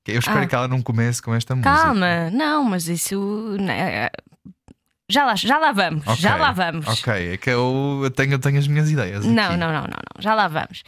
Eu 0.05 0.19
espero 0.19 0.39
Ah. 0.41 0.45
que 0.47 0.55
ela 0.55 0.67
não 0.67 0.81
comece 0.81 1.21
com 1.21 1.33
esta 1.33 1.55
música. 1.55 1.73
Calma, 1.73 2.29
não, 2.31 2.63
mas 2.63 2.87
isso. 2.87 3.55
né, 3.59 4.09
Já 5.09 5.25
lá, 5.25 5.35
já 5.35 5.57
lá 5.57 5.71
vamos, 5.71 6.05
Ok, 6.05 6.15
já 6.21 6.35
lá 6.35 6.51
vamos. 6.51 6.85
Ok, 6.87 7.13
é 7.33 7.37
que 7.37 7.49
eu 7.49 8.11
tenho, 8.15 8.33
eu 8.33 8.39
tenho 8.39 8.57
as 8.59 8.67
minhas 8.67 8.89
ideias. 8.91 9.25
Não, 9.25 9.43
aqui. 9.51 9.57
não, 9.57 9.67
não, 9.71 9.81
não, 9.81 9.87
não, 9.87 10.21
já 10.21 10.33
lá 10.35 10.47
vamos. 10.49 10.83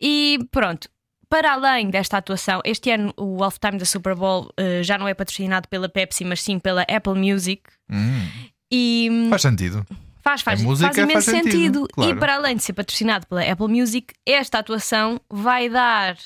E 0.00 0.38
pronto, 0.50 0.88
para 1.28 1.52
além 1.54 1.88
desta 1.90 2.18
atuação, 2.18 2.60
este 2.64 2.90
ano 2.90 3.12
o 3.16 3.42
halftime 3.42 3.78
da 3.78 3.84
Super 3.86 4.14
Bowl 4.14 4.50
eh, 4.58 4.82
já 4.82 4.96
não 4.98 5.08
é 5.08 5.14
patrocinado 5.14 5.68
pela 5.68 5.88
Pepsi, 5.88 6.24
mas 6.24 6.42
sim 6.42 6.58
pela 6.58 6.82
Apple 6.82 7.14
Music. 7.14 7.62
Hum, 7.90 8.28
E 8.70 9.08
hum, 9.10 9.30
faz 9.30 9.40
sentido. 9.42 9.86
Faz, 10.22 10.40
faz, 10.42 10.62
faz 10.62 10.96
imenso 10.96 11.12
faz 11.12 11.24
sentido, 11.24 11.52
sentido. 11.52 11.88
claro. 11.92 12.10
E 12.10 12.18
para 12.18 12.34
além 12.34 12.56
de 12.56 12.62
ser 12.62 12.72
patrocinado 12.72 13.26
pela 13.26 13.42
Apple 13.42 13.68
Music, 13.68 14.14
esta 14.26 14.58
atuação 14.58 15.20
vai 15.30 15.68
dar. 15.68 16.16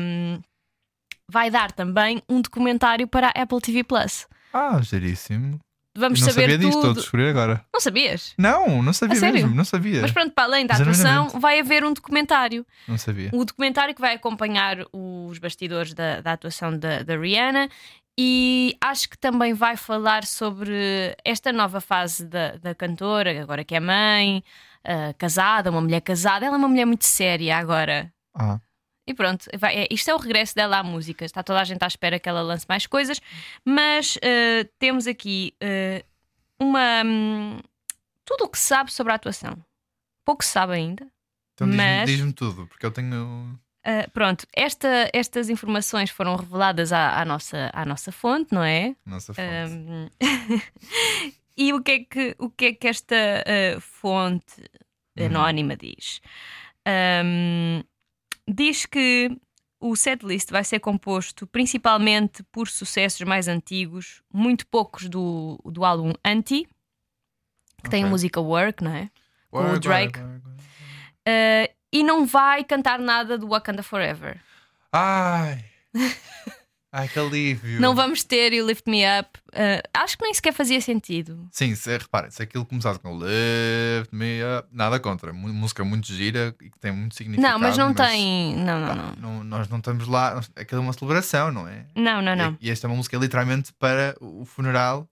hum, 0.00 0.40
vai 1.30 1.50
dar 1.50 1.70
também 1.72 2.22
um 2.28 2.40
documentário 2.40 3.06
para 3.06 3.28
a 3.28 3.42
Apple 3.42 3.60
TV 3.60 3.84
Plus. 3.84 4.26
Ah, 4.52 4.80
geríssimo. 4.82 5.60
Vamos 5.96 6.20
não 6.20 6.28
saber 6.28 6.42
sabia 6.42 6.58
disto, 6.58 6.68
estou 6.68 6.82
a 6.82 6.94
tudo. 6.94 7.00
descobrir 7.00 7.28
agora. 7.28 7.64
Não 7.72 7.80
sabias? 7.80 8.32
Não, 8.38 8.80
não 8.80 8.92
sabia 8.92 9.32
mesmo, 9.32 9.54
não 9.54 9.64
sabia. 9.64 10.00
Mas 10.02 10.12
pronto, 10.12 10.32
para 10.32 10.44
além 10.44 10.64
da 10.64 10.74
atuação, 10.74 11.28
vai 11.40 11.58
haver 11.58 11.84
um 11.84 11.92
documentário. 11.92 12.64
Não 12.86 12.96
sabia. 12.96 13.30
O 13.32 13.44
documentário 13.44 13.94
que 13.94 14.00
vai 14.00 14.14
acompanhar 14.14 14.86
os 14.92 15.38
bastidores 15.38 15.92
da, 15.92 16.20
da 16.20 16.32
atuação 16.32 16.76
da, 16.78 17.02
da 17.02 17.16
Rihanna 17.16 17.68
e 18.22 18.76
acho 18.82 19.08
que 19.08 19.16
também 19.16 19.54
vai 19.54 19.76
falar 19.78 20.26
sobre 20.26 21.16
esta 21.24 21.50
nova 21.52 21.80
fase 21.80 22.26
da, 22.26 22.56
da 22.58 22.74
cantora, 22.74 23.40
agora 23.42 23.64
que 23.64 23.74
é 23.74 23.80
mãe, 23.80 24.44
ah, 24.84 25.14
casada, 25.16 25.70
uma 25.70 25.80
mulher 25.80 26.02
casada. 26.02 26.44
Ela 26.44 26.56
é 26.56 26.58
uma 26.58 26.68
mulher 26.68 26.84
muito 26.84 27.06
séria 27.06 27.56
agora. 27.56 28.12
Ah, 28.34 28.60
E 29.06 29.14
pronto, 29.14 29.46
vai- 29.58 29.74
é- 29.84 29.88
isto 29.90 30.10
é 30.10 30.14
o 30.14 30.18
regresso 30.18 30.54
dela 30.54 30.78
à 30.78 30.82
música. 30.82 31.24
Está 31.24 31.42
toda 31.42 31.60
a 31.60 31.64
gente 31.64 31.82
à 31.82 31.86
espera 31.86 32.18
que 32.20 32.28
ela 32.28 32.42
lance 32.42 32.66
mais 32.68 32.86
coisas, 32.86 33.18
mas 33.64 34.18
ah, 34.22 34.68
temos 34.78 35.06
aqui 35.06 35.54
ah, 35.62 36.04
uma. 36.60 37.02
hum, 37.04 37.58
tudo 38.26 38.44
o 38.44 38.48
que 38.50 38.58
se 38.58 38.66
sabe 38.66 38.92
sobre 38.92 39.12
a 39.12 39.16
atuação. 39.16 39.56
Pouco 40.26 40.44
se 40.44 40.50
sabe 40.50 40.74
ainda. 40.74 41.06
então 41.54 41.66
Mas- 41.66 42.08
diz-me 42.10 42.32
tudo, 42.34 42.66
porque 42.66 42.84
eu 42.84 42.90
tenho. 42.92 43.58
Uh, 43.86 44.10
pronto, 44.12 44.46
esta- 44.52 45.08
estas 45.12 45.48
informações 45.48 46.10
foram 46.10 46.36
reveladas 46.36 46.92
à, 46.92 47.20
à 47.20 47.24
nossa, 47.24 47.70
à 47.72 47.84
nossa 47.84 48.12
fonte, 48.12 48.52
não 48.54 48.62
é? 48.62 48.94
Nossa 49.06 49.32
fonte. 49.32 49.72
Um, 49.72 50.08
e 51.56 51.72
o 51.72 51.82
que 51.82 51.90
é 51.92 51.98
que, 52.00 52.36
o 52.38 52.50
que, 52.50 52.64
é 52.66 52.72
que 52.74 52.86
esta 52.88 53.16
uh, 53.16 53.80
fonte 53.80 54.62
anónima 55.18 55.76
diz? 55.76 56.20
Um, 57.24 57.82
diz 58.46 58.84
que 58.84 59.30
o 59.80 59.96
setlist 59.96 60.50
vai 60.50 60.62
ser 60.62 60.78
composto 60.80 61.46
principalmente 61.46 62.42
por 62.52 62.68
sucessos 62.68 63.22
mais 63.22 63.48
antigos, 63.48 64.22
muito 64.32 64.66
poucos 64.66 65.08
do, 65.08 65.58
do 65.64 65.84
álbum 65.86 66.12
Anti, 66.22 66.68
que 67.82 67.88
tem 67.88 68.04
a 68.04 68.06
música 68.06 68.40
Work, 68.42 68.84
não 68.84 68.94
é? 68.94 69.10
com 69.50 69.58
o 69.58 69.62
Work, 69.62 69.80
Drake. 69.80 70.20
work, 70.20 70.46
work. 70.46 70.60
Uh, 71.26 71.79
e 71.92 72.02
não 72.02 72.26
vai 72.26 72.64
cantar 72.64 72.98
nada 72.98 73.36
do 73.38 73.48
Wakanda 73.48 73.82
Forever. 73.82 74.40
Ai! 74.92 75.64
Ai, 76.92 77.06
que 77.06 77.20
alívio! 77.20 77.80
Não 77.80 77.94
vamos 77.94 78.24
ter 78.24 78.52
You 78.52 78.66
Lift 78.66 78.90
Me 78.90 79.02
Up. 79.20 79.38
Uh, 79.50 79.80
acho 79.94 80.18
que 80.18 80.24
nem 80.24 80.34
sequer 80.34 80.52
fazia 80.52 80.80
sentido. 80.80 81.48
Sim, 81.52 81.72
se, 81.76 81.96
reparem, 81.96 82.32
se 82.32 82.42
aquilo 82.42 82.66
começasse 82.66 82.98
com 82.98 83.12
Lift 83.16 84.12
Me 84.12 84.40
Up, 84.58 84.68
nada 84.72 84.98
contra. 84.98 85.32
Música 85.32 85.84
muito 85.84 86.08
gira 86.12 86.52
e 86.60 86.68
que 86.68 86.78
tem 86.80 86.90
muito 86.90 87.14
significado. 87.14 87.52
Não, 87.52 87.60
mas 87.60 87.78
não 87.78 87.94
tem. 87.94 88.56
Não, 88.56 88.80
não, 88.80 88.88
pá, 88.88 88.94
não. 88.96 89.12
não- 89.34 89.44
Nós 89.44 89.68
não 89.68 89.78
estamos 89.78 90.08
lá. 90.08 90.40
Aquilo 90.56 90.80
é 90.80 90.84
uma 90.84 90.92
celebração, 90.92 91.52
não 91.52 91.68
é? 91.68 91.86
Não, 91.94 92.20
não, 92.20 92.34
não. 92.34 92.56
E, 92.60 92.66
e 92.66 92.70
esta 92.72 92.86
é 92.86 92.90
uma 92.90 92.96
música 92.96 93.16
literalmente 93.16 93.72
para 93.74 94.16
o 94.20 94.44
funeral 94.44 95.08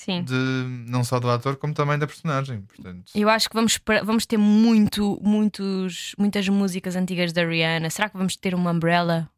Sim. 0.00 0.22
de 0.22 0.64
não 0.88 1.04
só 1.04 1.20
do 1.20 1.28
ator 1.28 1.56
como 1.56 1.74
também 1.74 1.98
da 1.98 2.06
personagem. 2.06 2.62
Portanto, 2.62 3.12
Eu 3.14 3.28
acho 3.28 3.50
que 3.50 3.54
vamos, 3.54 3.78
vamos 4.02 4.24
ter 4.24 4.38
muito, 4.38 5.20
muitos, 5.22 6.14
muitas 6.18 6.48
músicas 6.48 6.96
antigas 6.96 7.34
da 7.34 7.44
Rihanna. 7.44 7.90
Será 7.90 8.08
que 8.08 8.16
vamos 8.16 8.34
ter 8.34 8.54
uma 8.54 8.70
Umbrella? 8.70 9.28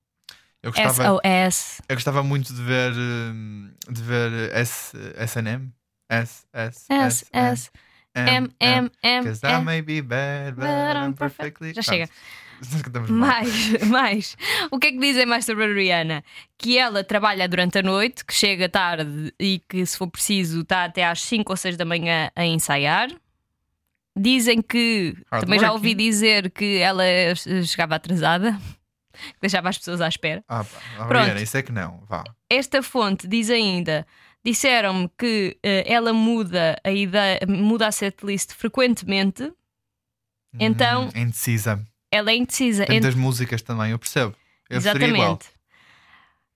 eu 0.62 0.70
gostava, 0.70 1.02
SOS. 1.02 1.82
eu 1.88 1.96
gostava 1.96 2.22
muito 2.22 2.54
de 2.54 2.62
ver 2.62 2.92
hum, 2.92 3.72
de 3.90 4.02
ver 4.02 4.52
S, 4.54 4.96
SNM. 5.26 5.72
S, 6.08 6.46
S, 6.52 6.86
S, 6.88 7.26
S, 7.32 7.70
M, 8.14 8.48
M, 8.60 8.90
M. 9.02 9.24
Because 9.24 9.44
I 9.44 9.64
may 9.64 9.82
be 9.82 10.00
bad, 10.00 10.54
but 10.54 10.64
I'm 10.66 11.06
I'm 11.06 11.12
perfect. 11.14 11.58
perfectly. 11.58 11.74
Já 11.74 11.82
chega. 11.82 12.08
Mais, 13.12 13.82
mais. 13.88 14.36
O 14.70 14.78
que 14.78 14.88
é 14.88 14.92
que 14.92 14.98
dizem 14.98 15.26
mais 15.26 15.44
sobre 15.44 15.64
a 15.64 15.74
Rihanna? 15.74 16.24
Que 16.58 16.78
ela 16.78 17.02
trabalha 17.04 17.48
durante 17.48 17.78
a 17.78 17.82
noite, 17.82 18.24
que 18.24 18.32
chega 18.34 18.68
tarde 18.68 19.32
e 19.38 19.60
que, 19.68 19.84
se 19.84 19.96
for 19.98 20.06
preciso, 20.08 20.60
está 20.62 20.84
até 20.84 21.04
às 21.04 21.20
5 21.22 21.52
ou 21.52 21.56
6 21.56 21.76
da 21.76 21.84
manhã 21.84 22.30
a 22.36 22.44
ensaiar. 22.44 23.08
Dizem 24.16 24.60
que. 24.60 25.16
Hard 25.30 25.44
também 25.44 25.58
já 25.58 25.68
working. 25.72 25.78
ouvi 25.88 25.94
dizer 25.94 26.50
que 26.50 26.76
ela 26.78 27.02
chegava 27.64 27.94
atrasada, 27.94 28.52
que 29.32 29.40
deixava 29.40 29.68
as 29.70 29.78
pessoas 29.78 30.00
à 30.00 30.08
espera. 30.08 30.44
Ah, 30.46 30.62
pá. 30.64 31.06
Pronto. 31.06 31.24
Rihanna, 31.24 31.40
isso 31.42 31.56
é 31.56 31.62
que 31.62 31.72
não. 31.72 32.02
Vá. 32.08 32.22
Esta 32.50 32.82
fonte 32.82 33.26
diz 33.26 33.48
ainda. 33.50 34.06
Disseram-me 34.44 35.08
que 35.16 35.56
eh, 35.62 35.84
ela 35.86 36.12
muda 36.12 36.76
a 36.82 36.90
ideia, 36.90 37.38
muda 37.48 37.86
a 37.86 37.92
setlist 37.92 38.52
frequentemente, 38.54 39.52
Então- 40.58 41.04
Hum, 41.14 41.20
indecisa. 41.22 41.80
Ela 42.12 42.30
é 42.30 42.36
indecisa. 42.36 42.86
Tem 42.86 42.96
Ent- 42.98 43.02
muitas 43.02 43.18
músicas 43.20 43.62
também, 43.62 43.90
eu 43.90 43.98
percebo. 43.98 44.34
Eu. 44.70 44.76
Exatamente. 44.76 45.46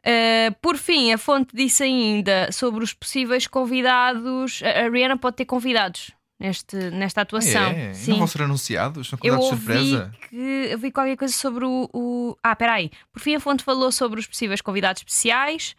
Uh, 0.07 0.55
por 0.63 0.77
fim, 0.77 1.13
a 1.13 1.19
fonte 1.19 1.51
disse 1.55 1.83
ainda 1.83 2.53
sobre 2.53 2.85
os 2.85 2.93
possíveis 2.95 3.47
convidados. 3.49 4.63
A 4.63 4.89
Rihanna 4.89 5.17
pode 5.19 5.37
ter 5.37 5.45
convidados 5.47 6.13
neste, 6.39 6.77
nesta 6.91 7.21
Ah, 7.21 7.23
atuação. 7.23 7.63
é? 7.71 7.93
Sim. 7.93 8.13
Não 8.13 8.19
vão 8.19 8.27
ser 8.29 8.43
anunciados? 8.43 9.09
São 9.09 9.19
Eu 9.23 9.35
convidados 9.37 9.65
de 9.65 9.71
ouvi 9.73 9.91
surpresa? 9.91 10.13
que 10.31 10.37
eu 10.71 10.79
vi 10.79 10.93
qualquer 10.93 11.17
coisa 11.17 11.35
sobre 11.35 11.65
o, 11.65 11.89
o- 11.93 12.37
Ah, 12.41 12.55
peraí. 12.55 12.91
Por 13.13 13.21
fim, 13.21 13.35
a 13.35 13.41
fonte 13.41 13.65
falou 13.65 13.91
sobre 13.91 14.21
os 14.21 14.27
possíveis 14.29 14.61
convidados 14.61 15.01
especiais. 15.03 15.75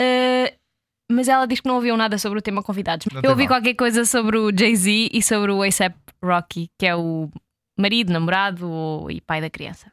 uh, 0.00 0.58
mas 1.12 1.26
ela 1.28 1.44
diz 1.46 1.58
que 1.60 1.66
não 1.68 1.74
ouviu 1.74 1.96
nada 1.96 2.16
sobre 2.18 2.38
o 2.38 2.42
tema 2.42 2.62
convidados. 2.62 3.06
Não 3.12 3.20
eu 3.24 3.30
ouvi 3.30 3.42
mal. 3.42 3.54
qualquer 3.56 3.74
coisa 3.74 4.04
sobre 4.04 4.36
o 4.38 4.50
Jay-Z 4.56 5.10
e 5.12 5.20
sobre 5.22 5.50
o 5.50 5.60
ASAP 5.62 5.94
Rocky, 6.22 6.68
que 6.78 6.86
é 6.86 6.94
o 6.94 7.28
marido, 7.80 8.12
namorado 8.12 9.06
e 9.10 9.20
pai 9.20 9.40
da 9.40 9.50
criança. 9.50 9.90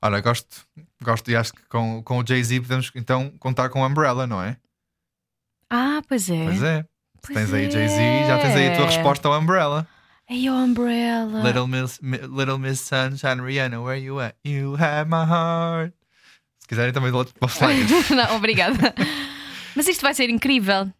Olha, 0.00 0.20
gosto, 0.20 0.66
gosto 1.02 1.30
e 1.30 1.36
acho 1.36 1.52
que 1.52 1.62
com, 1.68 2.02
com 2.02 2.18
o 2.18 2.26
Jay-Z 2.26 2.60
podemos 2.62 2.90
então 2.94 3.30
contar 3.38 3.68
com 3.68 3.84
a 3.84 3.86
Umbrella, 3.86 4.26
não 4.26 4.42
é? 4.42 4.56
Ah, 5.70 6.02
pois 6.08 6.28
é. 6.28 6.44
Pois 6.44 6.62
é. 6.62 6.84
Pois 7.22 7.38
tens 7.38 7.54
aí 7.54 7.70
Jay-Z, 7.70 8.26
já 8.26 8.38
tens 8.40 8.56
aí 8.56 8.68
a 8.72 8.76
tua 8.76 8.84
é. 8.86 8.88
resposta 8.88 9.28
ao 9.28 9.38
Umbrella. 9.38 9.86
Hey, 10.28 10.48
o 10.50 10.54
Umbrella. 10.54 11.42
Little 11.42 11.66
Miss, 11.66 12.00
Mi- 12.00 12.18
Little 12.18 12.58
Miss 12.58 12.80
Sunshine, 12.80 13.40
Rihanna, 13.42 13.80
where 13.80 14.00
you 14.00 14.20
at? 14.20 14.34
You 14.44 14.74
have 14.76 15.08
my 15.08 15.24
heart. 15.24 15.94
Se 16.58 16.66
quiserem 16.68 16.92
também 16.92 17.12
posso 17.38 17.62
lá. 17.62 17.70
Não, 18.28 18.36
obrigada. 18.36 18.94
Mas 19.76 19.86
isto 19.88 20.02
vai 20.02 20.14
ser 20.14 20.30
incrível. 20.30 20.92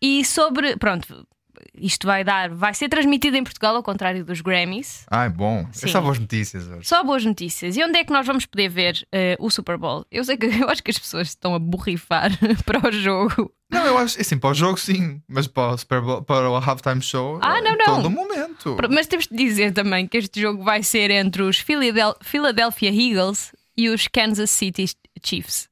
E 0.00 0.24
sobre. 0.24 0.76
Pronto, 0.76 1.26
isto 1.74 2.06
vai 2.06 2.24
dar. 2.24 2.50
Vai 2.50 2.74
ser 2.74 2.88
transmitido 2.88 3.36
em 3.36 3.42
Portugal, 3.44 3.76
ao 3.76 3.82
contrário 3.82 4.24
dos 4.24 4.40
Grammys. 4.40 5.04
Bom. 5.34 5.66
É 5.68 5.72
Sim. 5.72 5.88
só 5.88 6.00
boas 6.00 6.18
notícias 6.18 6.66
hoje. 6.68 6.86
Só 6.88 7.02
boas 7.04 7.24
notícias. 7.24 7.76
E 7.76 7.82
onde 7.84 7.98
é 7.98 8.04
que 8.04 8.12
nós 8.12 8.26
vamos 8.26 8.46
poder 8.46 8.68
ver 8.68 9.06
eh, 9.12 9.36
o 9.38 9.50
Super 9.50 9.76
Bowl? 9.76 10.04
Eu 10.10 10.24
sei 10.24 10.36
que 10.36 10.46
eu 10.62 10.68
acho 10.68 10.82
que 10.82 10.90
as 10.90 10.98
pessoas 10.98 11.28
estão 11.28 11.54
a 11.54 11.58
borrifar 11.58 12.30
para 12.64 12.88
o 12.88 12.92
jogo. 12.92 13.52
Não, 13.70 13.84
eu 13.84 13.98
acho, 13.98 14.18
assim, 14.20 14.38
para 14.38 14.50
o 14.50 14.54
jogo 14.54 14.78
sim, 14.80 15.20
mas 15.28 15.46
para 15.46 15.74
o, 15.74 15.76
Super 15.78 16.00
Bowl- 16.00 16.22
para 16.22 16.48
o 16.50 16.56
halftime 16.56 17.02
show, 17.02 17.38
Ah, 17.42 17.58
é 17.58 17.60
não, 17.60 17.72
não. 17.76 17.84
todo 17.96 18.10
momento. 18.10 18.76
Mas 18.90 19.06
temos 19.06 19.26
de 19.26 19.36
dizer 19.36 19.72
também 19.74 20.06
que 20.06 20.16
este 20.16 20.40
jogo 20.40 20.62
vai 20.64 20.82
ser 20.82 21.10
entre 21.10 21.42
os 21.42 21.58
Philadel- 21.58 22.16
Philadelphia 22.22 22.88
Eagles 22.90 23.52
e 23.76 23.90
os 23.90 24.08
Kansas 24.08 24.50
City 24.50 24.86
Chiefs. 25.22 25.68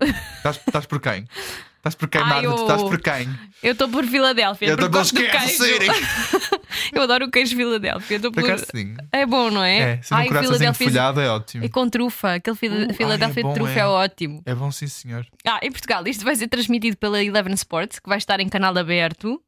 Estás, 0.00 0.56
estás 0.66 0.86
por 0.86 1.00
quem? 1.00 1.26
Estás 1.80 1.94
por 1.94 2.08
quem, 2.10 2.20
Marta? 2.20 2.44
Eu- 2.44 2.54
estás 2.56 2.82
por 2.82 3.00
quem? 3.00 3.28
Eu 3.62 3.72
estou 3.72 3.88
por 3.88 4.04
Filadélfia. 4.04 4.68
Eu 4.68 4.74
estou 4.74 4.90
pelos 4.90 5.10
queijo. 5.10 5.64
Eu 6.92 7.02
adoro 7.02 7.24
o 7.26 7.30
queijo 7.30 7.56
Filadélfia. 7.56 8.16
Eu 8.16 8.20
Por 8.20 8.32
por... 8.32 8.44
acaso 8.44 8.66
sim. 8.74 8.96
É 9.10 9.24
bom, 9.24 9.50
não 9.50 9.64
é? 9.64 9.78
É, 9.94 10.02
se 10.02 10.10
não 10.12 10.18
Ai, 10.18 10.28
coraçãozinho 10.28 10.74
Filadélfia- 10.74 10.86
folhado 10.88 11.20
é 11.20 11.28
ótimo. 11.30 11.64
E 11.64 11.68
com 11.70 11.88
trufa. 11.88 12.34
Aquele 12.34 12.56
Fila- 12.56 12.76
Uh, 12.76 12.86
ai, 12.90 12.94
Filadélfia 12.94 13.40
é 13.40 13.42
bom, 13.42 13.48
de 13.48 13.54
trufa 13.54 13.72
é. 13.72 13.78
é. 13.78 13.86
ótimo. 13.86 14.42
É 14.44 14.54
bom 14.54 14.70
sim, 14.70 14.86
senhor. 14.86 15.26
Ah, 15.46 15.58
em 15.62 15.72
Portugal, 15.72 16.06
isto 16.06 16.22
vai 16.24 16.36
ser 16.36 16.48
transmitido 16.48 16.96
pela 16.98 17.22
Eleven 17.24 17.54
Sports, 17.54 17.98
que 17.98 18.08
vai 18.08 18.18
estar 18.18 18.38
em 18.40 18.48
canal 18.48 18.76
aberto. 18.76 19.40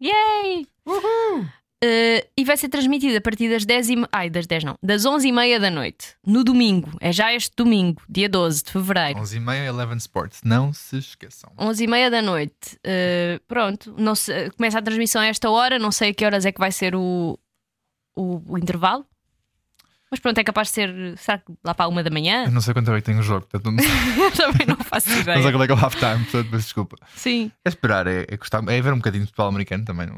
Yay! 0.00 0.66
Uh, 1.84 2.24
e 2.36 2.42
vai 2.44 2.56
ser 2.56 2.68
transmitido 2.70 3.16
a 3.18 3.20
partir 3.20 3.50
das 3.50 3.66
10 3.66 3.90
e... 3.90 3.94
Ai, 4.10 4.30
das 4.30 4.46
10 4.46 4.64
não. 4.64 4.76
Das 4.82 5.04
11 5.04 5.28
e 5.28 5.32
meia 5.32 5.60
da 5.60 5.70
noite. 5.70 6.14
No 6.26 6.42
domingo. 6.42 6.90
É 7.00 7.12
já 7.12 7.34
este 7.34 7.52
domingo, 7.54 8.00
dia 8.08 8.28
12 8.30 8.64
de 8.64 8.72
fevereiro. 8.72 9.20
11h30, 9.20 9.66
Eleven 9.66 9.96
Sports. 9.98 10.40
Não 10.42 10.72
se 10.72 10.96
esqueçam. 10.96 11.52
11 11.58 11.84
e 11.84 11.86
meia 11.86 12.10
da 12.10 12.22
noite. 12.22 12.76
Uh, 12.76 13.38
pronto, 13.46 13.94
não 13.98 14.14
sei- 14.14 14.50
começa 14.52 14.78
a 14.78 14.82
transmissão 14.82 15.20
a 15.20 15.26
esta 15.26 15.50
hora. 15.50 15.78
Não 15.78 15.92
sei 15.92 16.10
a 16.10 16.14
que 16.14 16.24
horas 16.24 16.46
é 16.46 16.52
que 16.52 16.58
vai 16.58 16.72
ser 16.72 16.94
o, 16.94 17.38
o, 18.16 18.42
o 18.54 18.58
intervalo. 18.58 19.04
Mas 20.10 20.20
pronto, 20.20 20.38
é 20.38 20.44
capaz 20.44 20.68
de 20.68 20.74
ser. 20.74 21.18
Será 21.18 21.38
que 21.38 21.52
lá 21.64 21.74
para 21.74 21.88
uma 21.88 22.02
da 22.02 22.10
manhã? 22.10 22.44
Eu 22.44 22.52
não 22.52 22.60
sei 22.60 22.72
quanto 22.72 22.90
é 22.92 22.96
que 22.96 23.02
tem 23.02 23.18
o 23.18 23.22
jogo, 23.22 23.44
portanto 23.50 23.70
não 23.74 23.82
também 24.32 24.66
não 24.66 24.76
faço 24.76 25.08
não 25.10 25.14
sei 25.16 25.22
ideia. 25.34 25.50
qual 25.52 25.62
é 25.62 25.66
que 25.66 25.72
é 25.72 25.74
o 25.74 25.78
halftime, 25.78 26.24
portanto, 26.24 26.48
mas 26.52 26.62
desculpa. 26.62 26.96
Sim. 27.16 27.50
É 27.64 27.68
esperar, 27.68 28.06
é, 28.06 28.24
é, 28.28 28.36
gostar, 28.36 28.62
é 28.68 28.80
ver 28.80 28.92
um 28.92 28.98
bocadinho 28.98 29.24
de 29.24 29.30
futebol 29.30 29.48
americano 29.48 29.84
também. 29.84 30.06
Não, 30.06 30.16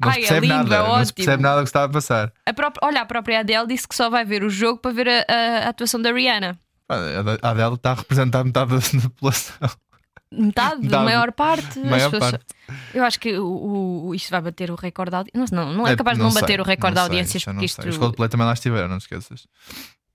não 0.00 0.08
Ai, 0.08 0.14
se 0.14 0.18
é 0.20 0.22
percebe 0.28 0.46
lindo, 0.46 0.56
nada, 0.70 0.74
é 0.74 0.78
não 0.78 0.94
se 0.96 1.00
ótimo. 1.00 1.14
percebe 1.16 1.42
nada 1.42 1.56
do 1.60 1.62
que 1.64 1.68
está 1.68 1.84
a 1.84 1.88
passar. 1.88 2.32
A 2.46 2.52
própria, 2.52 2.86
olha, 2.86 3.00
a 3.02 3.06
própria 3.06 3.40
Adele 3.40 3.66
disse 3.66 3.86
que 3.88 3.94
só 3.94 4.08
vai 4.08 4.24
ver 4.24 4.42
o 4.44 4.50
jogo 4.50 4.78
para 4.80 4.92
ver 4.92 5.08
a, 5.08 5.24
a- 5.28 5.66
a 5.66 5.68
atuação 5.70 6.00
da 6.00 6.12
Rihanna. 6.12 6.58
A 6.88 7.50
Adele 7.50 7.74
está 7.74 7.90
a 7.92 7.94
representar 7.94 8.44
metade 8.44 8.70
da 8.74 9.02
população. 9.10 9.56
Metade, 10.30 10.82
Metade. 10.82 11.04
maior 11.04 11.32
parte. 11.32 11.78
Maior 11.78 12.10
pessoas- 12.10 12.32
parte. 12.32 12.46
Eu 12.92 13.02
acho 13.04 13.18
que 13.18 13.38
o, 13.38 14.08
o- 14.08 14.14
isto 14.14 14.30
vai 14.30 14.40
bater 14.42 14.70
o 14.70 14.74
recorde 14.74 15.10
de 15.10 15.16
audiência. 15.16 15.56
Não, 15.56 15.66
não, 15.66 15.72
não 15.72 15.86
é 15.88 15.92
É, 15.92 15.96
capaz 15.96 16.18
de 16.18 16.22
não 16.22 16.30
sei, 16.30 16.42
bater 16.42 16.60
o 16.60 16.64
recorde 16.64 16.94
de 16.94 17.00
não 17.00 17.06
sei, 17.08 17.18
audiências 17.18 17.46
não 17.46 17.54
sei. 17.56 17.64
isto. 17.66 17.88
Os 17.88 17.96
Coldplay 17.96 18.28
também 18.28 18.46
lá 18.46 18.52
estiveram, 18.52 18.88
não 18.88 18.98
esqueças. 18.98 19.46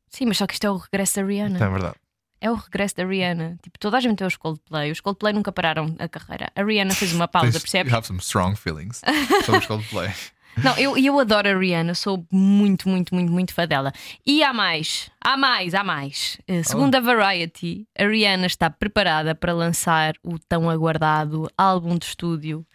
Sim, 0.09 0.27
mas 0.27 0.37
só 0.37 0.45
que 0.45 0.53
isto 0.53 0.65
é 0.67 0.69
o 0.69 0.77
regresso 0.77 1.15
da 1.15 1.25
Rihanna. 1.27 1.55
Então 1.55 1.67
é 1.67 1.71
verdade. 1.71 1.95
É 2.43 2.51
o 2.51 2.55
regresso 2.55 2.97
da 2.97 3.05
Rihanna. 3.05 3.57
Tipo, 3.63 3.79
toda 3.79 3.95
a 3.95 4.01
gente 4.01 4.17
tem 4.17 4.27
os 4.27 4.35
Coldplay. 4.35 4.91
Os 4.91 4.99
Coldplay 4.99 5.31
nunca 5.31 5.49
pararam 5.49 5.95
a 5.97 6.09
carreira. 6.09 6.51
A 6.53 6.61
Rihanna 6.61 6.93
fez 6.93 7.13
uma 7.13 7.25
pausa, 7.25 7.57
percebes? 7.57 7.89
You 7.89 7.97
have 7.97 8.05
some 8.05 8.19
strong 8.19 8.57
feelings 8.57 9.01
sobre 9.45 9.61
os 9.61 9.65
Coldplay. 9.65 10.11
Não, 10.61 10.77
eu, 10.77 10.97
eu 10.97 11.17
adoro 11.17 11.49
a 11.49 11.57
Rihanna, 11.57 11.95
sou 11.95 12.27
muito, 12.29 12.89
muito, 12.89 13.15
muito, 13.15 13.31
muito 13.31 13.53
fã 13.53 13.65
dela. 13.65 13.93
E 14.25 14.43
há 14.43 14.53
mais, 14.53 15.09
há 15.23 15.37
mais, 15.37 15.73
há 15.73 15.85
mais. 15.85 16.37
Eh, 16.45 16.63
Segundo 16.63 16.93
a 16.95 16.99
Variety, 16.99 17.87
a 17.97 18.05
Rihanna 18.05 18.45
está 18.45 18.69
preparada 18.69 19.33
para 19.33 19.53
lançar 19.53 20.13
o 20.21 20.37
tão 20.37 20.69
aguardado 20.69 21.49
álbum 21.57 21.97
de 21.97 22.05
estúdio 22.05 22.65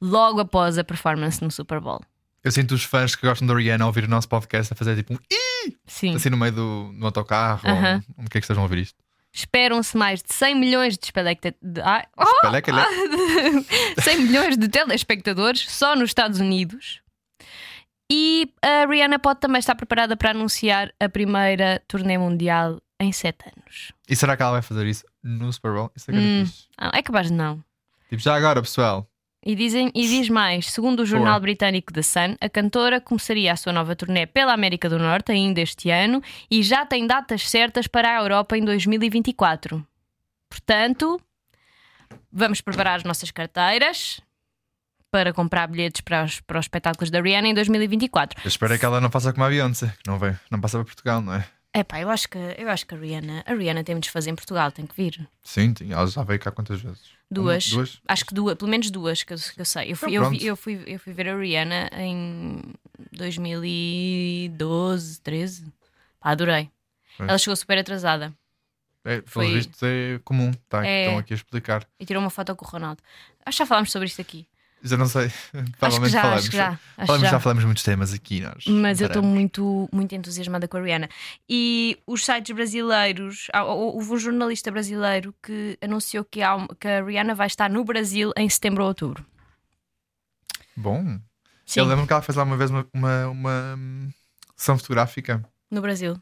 logo 0.00 0.38
após 0.38 0.78
a 0.78 0.84
performance 0.84 1.42
no 1.42 1.50
Super 1.50 1.80
Bowl. 1.80 2.00
Eu 2.44 2.52
sinto 2.52 2.76
os 2.76 2.84
fãs 2.84 3.16
que 3.16 3.26
gostam 3.26 3.46
da 3.46 3.54
Rihanna 3.54 3.84
a 3.84 3.86
ouvir 3.88 4.04
o 4.04 4.08
nosso 4.08 4.28
podcast 4.28 4.72
a 4.72 4.76
fazer 4.76 4.94
tipo 4.94 5.12
um 5.12 5.18
Sim. 5.84 6.14
assim 6.14 6.30
no 6.30 6.36
meio 6.36 6.52
do 6.52 6.90
no 6.94 7.06
autocarro 7.06 7.68
Aham. 7.68 8.02
ou 8.16 8.22
onde 8.22 8.30
quer 8.30 8.38
que 8.38 8.44
estejam 8.44 8.62
a 8.62 8.66
ouvir 8.66 8.78
isto. 8.78 9.05
Esperam-se 9.36 9.94
mais 9.98 10.22
de 10.22 10.32
100 10.32 10.54
milhões 10.54 10.96
de. 10.96 11.12
Ah, 11.84 12.06
Peleca, 12.40 12.72
le- 12.72 14.02
100 14.02 14.20
milhões 14.22 14.56
de 14.56 14.66
telespectadores 14.66 15.70
só 15.70 15.94
nos 15.94 16.08
Estados 16.10 16.40
Unidos. 16.40 17.02
E 18.10 18.50
a 18.62 18.86
Rihanna 18.86 19.18
pode 19.18 19.40
também 19.40 19.58
estar 19.58 19.74
preparada 19.74 20.16
para 20.16 20.30
anunciar 20.30 20.90
a 20.98 21.06
primeira 21.08 21.82
turnê 21.86 22.16
mundial 22.16 22.80
em 22.98 23.12
7 23.12 23.36
anos. 23.54 23.92
E 24.08 24.16
será 24.16 24.36
que 24.36 24.42
ela 24.42 24.52
vai 24.52 24.62
fazer 24.62 24.86
isso 24.86 25.04
no 25.22 25.52
Super 25.52 25.72
Bowl? 25.74 25.92
Isso 25.94 26.10
é 26.10 26.14
que 26.14 26.18
Hum. 26.20 26.42
é 26.42 26.44
fixe. 26.46 26.64
Ah, 26.78 26.92
é 26.94 27.02
capaz 27.02 27.26
de 27.26 27.32
não. 27.34 27.62
Tipo, 28.08 28.22
já 28.22 28.34
agora, 28.36 28.62
pessoal. 28.62 29.06
E, 29.46 29.54
dizem, 29.54 29.92
e 29.94 30.08
diz 30.08 30.28
mais: 30.28 30.72
segundo 30.72 31.00
o 31.00 31.06
jornal 31.06 31.34
Boa. 31.34 31.40
britânico 31.40 31.92
The 31.92 32.02
Sun, 32.02 32.34
a 32.40 32.48
cantora 32.48 33.00
começaria 33.00 33.52
a 33.52 33.56
sua 33.56 33.72
nova 33.72 33.94
turnê 33.94 34.26
pela 34.26 34.52
América 34.52 34.88
do 34.88 34.98
Norte 34.98 35.30
ainda 35.30 35.60
este 35.60 35.88
ano 35.88 36.20
e 36.50 36.64
já 36.64 36.84
tem 36.84 37.06
datas 37.06 37.48
certas 37.48 37.86
para 37.86 38.18
a 38.18 38.20
Europa 38.20 38.58
em 38.58 38.64
2024. 38.64 39.86
Portanto, 40.50 41.20
vamos 42.32 42.60
preparar 42.60 42.96
as 42.96 43.04
nossas 43.04 43.30
carteiras 43.30 44.20
para 45.12 45.32
comprar 45.32 45.68
bilhetes 45.68 46.00
para 46.00 46.24
os, 46.24 46.40
para 46.40 46.58
os 46.58 46.64
espetáculos 46.64 47.08
da 47.08 47.20
Rihanna 47.20 47.46
em 47.46 47.54
2024. 47.54 48.40
Eu 48.44 48.48
espero 48.48 48.74
é 48.74 48.78
que 48.78 48.84
ela 48.84 49.00
não 49.00 49.12
faça 49.12 49.32
como 49.32 49.44
a 49.44 49.48
Beyoncé, 49.48 49.94
que 50.02 50.10
não, 50.10 50.18
vem, 50.18 50.36
não 50.50 50.60
passa 50.60 50.78
para 50.78 50.86
Portugal, 50.86 51.22
não 51.22 51.34
é? 51.34 51.46
Epá, 51.78 52.00
eu 52.00 52.08
acho 52.08 52.26
que, 52.28 52.38
eu 52.56 52.70
acho 52.70 52.86
que 52.86 52.94
a 52.94 52.98
Rihanna, 52.98 53.44
a 53.46 53.52
Rihanna 53.52 53.84
tem 53.84 53.98
de 54.00 54.10
fazer 54.10 54.30
em 54.30 54.34
Portugal, 54.34 54.72
tem 54.72 54.86
que 54.86 54.96
vir. 54.96 55.28
Sim, 55.44 55.74
sim, 55.76 55.92
ela 55.92 56.06
já 56.06 56.22
veio 56.22 56.40
cá 56.40 56.50
quantas 56.50 56.80
vezes? 56.80 57.00
Duas. 57.30 57.66
Uma- 57.72 57.76
duas? 57.82 58.00
Acho 58.08 58.24
que 58.24 58.34
duas, 58.34 58.54
pelo 58.56 58.70
menos 58.70 58.90
duas 58.90 59.22
que 59.22 59.34
eu, 59.34 59.38
que 59.38 59.60
eu 59.60 59.64
sei. 59.64 59.92
Eu 59.92 59.96
fui, 59.96 60.12
Ah, 60.12 60.14
eu, 60.14 60.22
pronto. 60.22 60.38
vi- 60.38 60.46
eu, 60.46 60.56
fui, 60.56 60.82
eu 60.86 60.98
fui 60.98 61.12
ver 61.12 61.28
a 61.28 61.36
Rihanna 61.38 61.90
em 61.98 62.62
2012, 63.12 65.20
13. 65.20 65.64
Pá, 66.20 66.30
adorei. 66.30 66.70
Ela 67.18 67.38
chegou 67.38 67.56
super 67.56 67.78
atrasada 67.78 68.32
É, 69.04 69.22
Foi- 69.24 69.46
pelos 69.46 69.64
vistos 69.66 69.82
é 69.82 70.18
comum, 70.24 70.52
tá, 70.68 70.86
É. 70.86 71.04
estão 71.04 71.18
aqui 71.18 71.32
a 71.32 71.36
explicar. 71.36 71.86
e 72.00 72.04
tirou 72.04 72.20
uma 72.22 72.30
foto 72.30 72.54
com 72.56 72.64
o 72.64 72.68
Ronaldo. 72.68 73.00
Acho 73.44 73.56
que 73.56 73.62
já 73.62 73.66
falámos 73.66 73.92
sobre 73.92 74.06
isto 74.08 74.20
aqui. 74.20 74.46
Já 74.82 74.96
não 74.96 75.06
sei, 75.06 75.32
provavelmente 75.78 76.12
já, 76.12 76.22
falamos. 76.22 76.44
já. 76.44 76.78
Falamos 77.06 77.22
já. 77.22 77.30
já 77.30 77.40
falamos 77.40 77.64
muitos 77.64 77.82
temas 77.82 78.12
aqui 78.12 78.40
nós. 78.40 78.64
Mas 78.66 79.00
eu 79.00 79.08
estou 79.08 79.22
muito, 79.22 79.88
muito 79.92 80.14
entusiasmada 80.14 80.68
com 80.68 80.76
a 80.76 80.80
Rihanna. 80.80 81.08
E 81.48 81.98
os 82.06 82.24
sites 82.24 82.54
brasileiros, 82.54 83.48
houve 83.66 84.12
um 84.12 84.18
jornalista 84.18 84.70
brasileiro 84.70 85.34
que 85.42 85.76
anunciou 85.80 86.24
que, 86.24 86.42
há 86.42 86.56
que 86.78 86.86
a 86.86 87.02
Rihanna 87.02 87.34
vai 87.34 87.46
estar 87.46 87.68
no 87.70 87.84
Brasil 87.84 88.32
em 88.36 88.48
setembro 88.48 88.82
ou 88.82 88.88
outubro. 88.88 89.26
Bom. 90.76 91.18
Sim, 91.64 91.80
Eu 91.80 91.86
lembro 91.86 92.06
que 92.06 92.12
ela 92.12 92.22
fez 92.22 92.36
lá 92.36 92.44
uma 92.44 92.56
vez 92.56 92.70
uma, 92.70 92.86
uma, 92.92 93.26
uma, 93.28 93.74
hum, 93.76 94.10
sessão 94.56 94.78
fotográfica. 94.78 95.44
no 95.70 95.80
Brasil. 95.80 96.16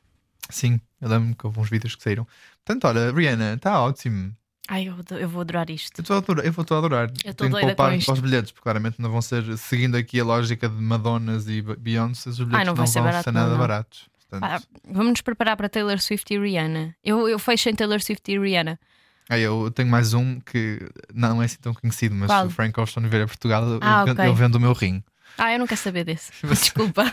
Sim, 0.48 0.80
eu 1.00 1.08
lembro 1.08 1.34
que 1.36 1.46
houve 1.46 1.60
uns 1.60 1.68
vídeos 1.68 1.94
que 1.94 2.02
saíram. 2.02 2.26
Portanto, 2.64 2.84
olha, 2.86 3.12
Rihanna, 3.12 3.54
está 3.54 3.80
ótimo. 3.80 4.34
Ai, 4.68 4.88
eu, 4.88 4.96
eu 5.18 5.28
vou 5.28 5.42
adorar 5.42 5.68
Eu 5.68 5.74
isto. 5.74 6.00
estou 6.00 6.16
a 6.16 6.18
adorar. 6.20 6.44
Eu 6.46 6.52
vou 6.52 6.62
estou 6.62 6.74
a 6.76 6.78
adorar. 6.78 7.08
Eu 7.24 7.30
estou 7.30 7.34
Tenho 7.48 7.50
que 7.54 7.60
poupar 7.74 7.98
para 7.98 8.12
os 8.14 8.20
bilhetes, 8.20 8.50
porque 8.50 8.62
claramente 8.62 9.00
não 9.00 9.10
vão 9.10 9.20
ser, 9.20 9.58
seguindo 9.58 9.94
aqui 9.96 10.18
a 10.20 10.24
lógica 10.24 10.68
de 10.68 10.74
Madonas 10.76 11.46
e 11.48 11.60
Beyoncé, 11.60 12.30
os 12.30 12.38
bilhetes 12.38 12.58
Ai, 12.58 12.64
não 12.64 12.74
vai 12.74 12.86
ser 12.86 13.00
vão 13.00 13.04
barato, 13.08 13.24
ser 13.24 13.32
nada 13.32 13.46
não, 13.46 13.52
não. 13.52 13.58
baratos. 13.60 14.08
Portanto, 14.30 14.50
Ah, 14.50 14.62
vamos 14.88 15.10
nos 15.12 15.20
preparar 15.20 15.56
para 15.56 15.68
Taylor 15.68 16.00
Swift 16.00 16.32
e 16.32 16.38
Rihanna. 16.38 16.96
Eu, 17.04 17.28
eu 17.28 17.38
fecho 17.38 17.68
em 17.68 17.74
Taylor 17.74 18.00
Swift 18.00 18.30
e 18.32 18.38
Rihanna. 18.38 18.80
aí 19.28 19.42
eu 19.42 19.70
tenho 19.70 19.88
mais 19.88 20.14
um 20.14 20.40
que 20.40 20.80
não 21.12 21.42
é 21.42 21.44
assim 21.44 21.58
tão 21.60 21.74
conhecido, 21.74 22.14
mas 22.14 22.28
Qual? 22.28 22.40
se 22.40 22.46
o 22.46 22.50
Frank 22.50 22.80
Ocean 22.80 23.06
vier 23.08 23.22
a 23.22 23.26
Portugal, 23.26 23.62
eu- 23.68 23.78
Ah, 23.82 24.04
eu, 24.06 24.12
ok. 24.12 24.26
eu 24.26 24.34
vendo 24.34 24.54
o 24.54 24.60
meu 24.60 24.72
rim. 24.72 25.02
Ah, 25.38 25.52
eu 25.52 25.58
não 25.58 25.66
quero 25.66 25.80
saber 25.80 26.04
desse. 26.04 26.30
Desculpa. 26.46 27.12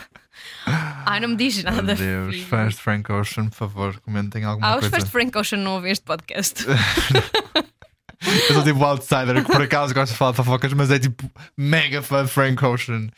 Ai, 0.66 1.20
não 1.20 1.28
me 1.30 1.36
diz 1.36 1.62
nada. 1.62 1.82
Meu 1.82 1.96
Deus, 1.96 2.34
filho. 2.36 2.46
fãs 2.46 2.74
de 2.74 2.80
Frank 2.80 3.10
Ocean, 3.12 3.48
por 3.48 3.56
favor, 3.56 4.00
comentem 4.00 4.44
alguma 4.44 4.66
Ah, 4.68 4.74
os 4.74 4.80
coisa. 4.80 4.90
fãs 4.96 5.04
de 5.04 5.10
Frank 5.10 5.36
Ocean 5.38 5.58
não 5.58 5.72
ouvem 5.74 5.92
este 5.92 6.04
podcast. 6.04 6.64
Eu 8.48 8.54
sou 8.54 8.62
tipo 8.62 8.84
outsider 8.84 9.44
que 9.44 9.50
por 9.50 9.60
acaso 9.62 9.92
gosta 9.92 10.12
de 10.12 10.18
falar 10.18 10.30
de 10.30 10.36
fofocas, 10.36 10.72
mas 10.72 10.90
é 10.92 10.98
tipo 10.98 11.28
mega 11.56 12.00
fã 12.02 12.24
de 12.24 12.30
Frank 12.30 12.64
Ocean. 12.64 13.08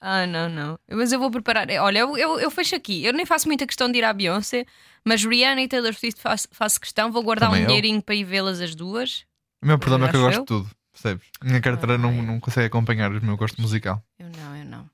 Ah, 0.00 0.26
não, 0.26 0.48
não. 0.48 0.78
Mas 0.90 1.12
eu 1.12 1.18
vou 1.18 1.30
preparar. 1.30 1.68
Olha, 1.80 2.00
eu, 2.00 2.16
eu, 2.18 2.40
eu 2.40 2.50
fecho 2.50 2.74
aqui. 2.74 3.04
Eu 3.04 3.12
nem 3.12 3.24
faço 3.24 3.46
muita 3.48 3.66
questão 3.66 3.90
de 3.90 3.98
ir 3.98 4.04
à 4.04 4.12
Beyoncé, 4.12 4.64
mas 5.04 5.24
Rihanna 5.24 5.60
e 5.62 5.68
Taylor 5.68 5.92
Swift 5.94 6.20
faço, 6.20 6.48
faço 6.50 6.80
questão. 6.80 7.10
Vou 7.12 7.22
guardar 7.22 7.48
Também 7.50 7.62
um 7.62 7.64
eu. 7.64 7.68
dinheirinho 7.68 8.02
para 8.02 8.14
ir 8.16 8.24
vê-las 8.24 8.60
as 8.60 8.74
duas. 8.74 9.24
O 9.62 9.66
meu 9.66 9.78
problema 9.78 10.06
é 10.06 10.10
que 10.10 10.16
eu 10.16 10.20
gosto 10.22 10.36
eu. 10.36 10.40
de 10.40 10.46
tudo, 10.46 10.70
percebes? 11.00 11.26
Minha 11.42 11.60
carteira 11.60 11.96
não, 11.98 12.10
Ai. 12.10 12.22
não 12.22 12.40
consegue 12.40 12.66
acompanhar 12.66 13.10
o 13.12 13.24
meu 13.24 13.36
gosto 13.36 13.60
musical. 13.60 14.02
Eu 14.18 14.28
não, 14.30 14.56
eu 14.56 14.64
não. 14.64 14.90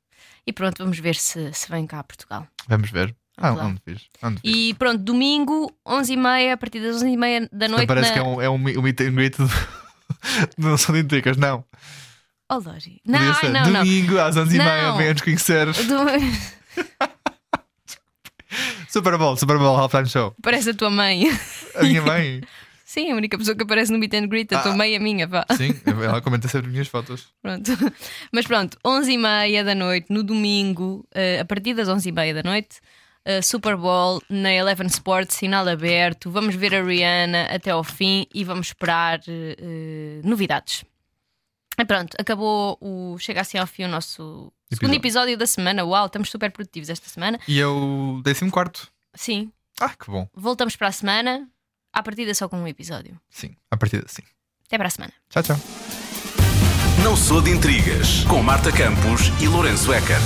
E 0.47 0.53
pronto, 0.53 0.79
vamos 0.83 0.99
ver 0.99 1.15
se, 1.17 1.53
se 1.53 1.69
vem 1.71 1.87
cá 1.87 2.01
a 2.01 2.05
Portugal. 2.05 2.47
Vamos 2.69 2.91
ver. 2.91 3.15
Ah, 3.37 3.49
Vamos 3.51 3.59
lá. 3.59 3.67
onde 3.67 3.81
fiz? 3.85 4.07
Onde 4.23 4.41
fiz? 4.41 4.51
E 4.55 4.75
pronto, 4.75 5.03
domingo, 5.03 5.75
11h30, 5.87 6.53
a 6.53 6.57
partir 6.57 6.81
das 6.81 7.03
11h30 7.03 7.49
da 7.53 7.69
noite. 7.69 7.87
Parece 7.87 8.09
na... 8.11 8.15
que 8.15 8.19
é 8.21 8.23
um, 8.23 8.43
é 8.43 8.49
um, 8.49 8.55
um 8.55 8.83
meet 8.83 9.01
and 9.01 9.13
greet 9.13 9.37
de... 9.37 9.49
não 10.59 10.77
são 10.79 10.95
de 10.95 11.01
intricas, 11.01 11.37
não. 11.37 11.65
Oh, 12.51 12.59
Lori. 12.59 13.01
Não, 13.07 13.19
ai, 13.19 13.49
não, 13.51 13.71
não. 13.71 13.83
domingo 13.83 14.19
às 14.19 14.37
11h30, 14.37 14.83
Não. 14.83 14.97
venha-nos 14.99 15.23
conhecer. 15.23 15.67
Do- 15.67 16.05
Super 18.89 19.19
Bowl, 19.19 19.37
Super 19.37 19.59
Bowl 19.59 19.77
Halftime 19.77 20.07
Show. 20.07 20.35
Parece 20.43 20.71
a 20.71 20.75
tua 20.75 20.91
mãe. 20.91 21.25
A 21.75 21.83
minha 21.83 22.03
mãe, 22.03 22.41
Sim, 22.95 23.11
a 23.11 23.17
única 23.17 23.37
pessoa 23.37 23.57
que 23.57 23.63
aparece 23.65 23.91
no 23.93 23.99
meet 23.99 24.15
and 24.15 24.29
greet, 24.29 24.55
a 24.55 24.63
tua 24.63 24.73
Ah. 24.73 24.77
mãe 24.77 24.95
é 24.95 24.97
a 24.97 25.01
minha, 25.01 25.27
vá. 25.27 25.45
sim, 25.57 25.71
ela 25.85 26.21
comenta 26.23 26.47
sempre 26.47 26.69
as 26.69 26.73
minhas 26.73 26.87
fotos. 26.89 27.27
Pronto. 27.43 27.69
Mas 28.33 28.47
pronto, 28.47 28.79
11h30 28.85 29.65
da 29.65 29.75
noite, 29.75 30.07
no 30.11 30.23
domingo, 30.23 31.05
eh, 31.13 31.41
a 31.41 31.45
partir 31.45 31.75
das 31.75 31.89
11h30 31.89 32.35
da 32.35 32.43
noite, 32.49 32.81
eh, 33.25 33.43
Super 33.43 33.77
Bowl 33.77 34.23
na 34.31 34.53
Eleven 34.53 34.87
Sports, 34.87 35.35
sinal 35.35 35.67
aberto. 35.69 36.31
Vamos 36.31 36.55
ver 36.55 36.73
a 36.75 36.83
Rihanna 36.85 37.47
até 37.47 37.71
ao 37.73 37.83
fim 37.83 38.27
e 38.33 38.45
vamos 38.45 38.69
esperar 38.69 39.21
eh, 39.27 40.21
novidades. 40.23 40.85
E 41.77 41.85
pronto, 41.85 42.15
acabou 42.21 42.79
o. 42.81 43.19
Chega 43.19 43.41
assim 43.41 43.59
ao 43.59 43.67
fim 43.67 43.83
o 43.83 43.89
nosso 43.89 44.53
segundo 44.73 44.95
Episódio. 44.95 45.33
episódio 45.33 45.37
da 45.39 45.47
semana. 45.49 45.85
Uau, 45.85 46.07
estamos 46.07 46.31
super 46.31 46.53
produtivos 46.53 46.89
esta 46.89 47.09
semana. 47.09 47.41
E 47.49 47.59
eu, 47.59 48.21
décimo 48.23 48.53
quarto. 48.53 48.87
Sim, 49.15 49.51
Ah, 49.81 49.89
que 49.91 50.09
bom. 50.09 50.29
voltamos 50.33 50.77
para 50.77 50.87
a 50.87 50.93
semana. 50.93 51.49
À 51.95 52.03
partida 52.03 52.35
só 52.35 52.49
com 52.49 52.59
um 52.59 52.67
episódio. 52.67 53.17
Sim, 53.31 53.55
a 53.71 53.77
partir 53.77 54.03
sim. 54.09 54.23
Até 54.67 54.77
para 54.77 54.89
a 54.89 54.91
semana. 54.91 55.13
Tchau, 55.31 55.43
tchau. 55.45 55.57
Não 57.05 57.17
sou 57.17 57.41
de 57.41 57.51
intrigas 57.51 58.25
com 58.25 58.43
Marta 58.43 58.73
Campos 58.73 59.29
e 59.41 59.47
Lourenço 59.47 59.95
Eker. 59.95 60.19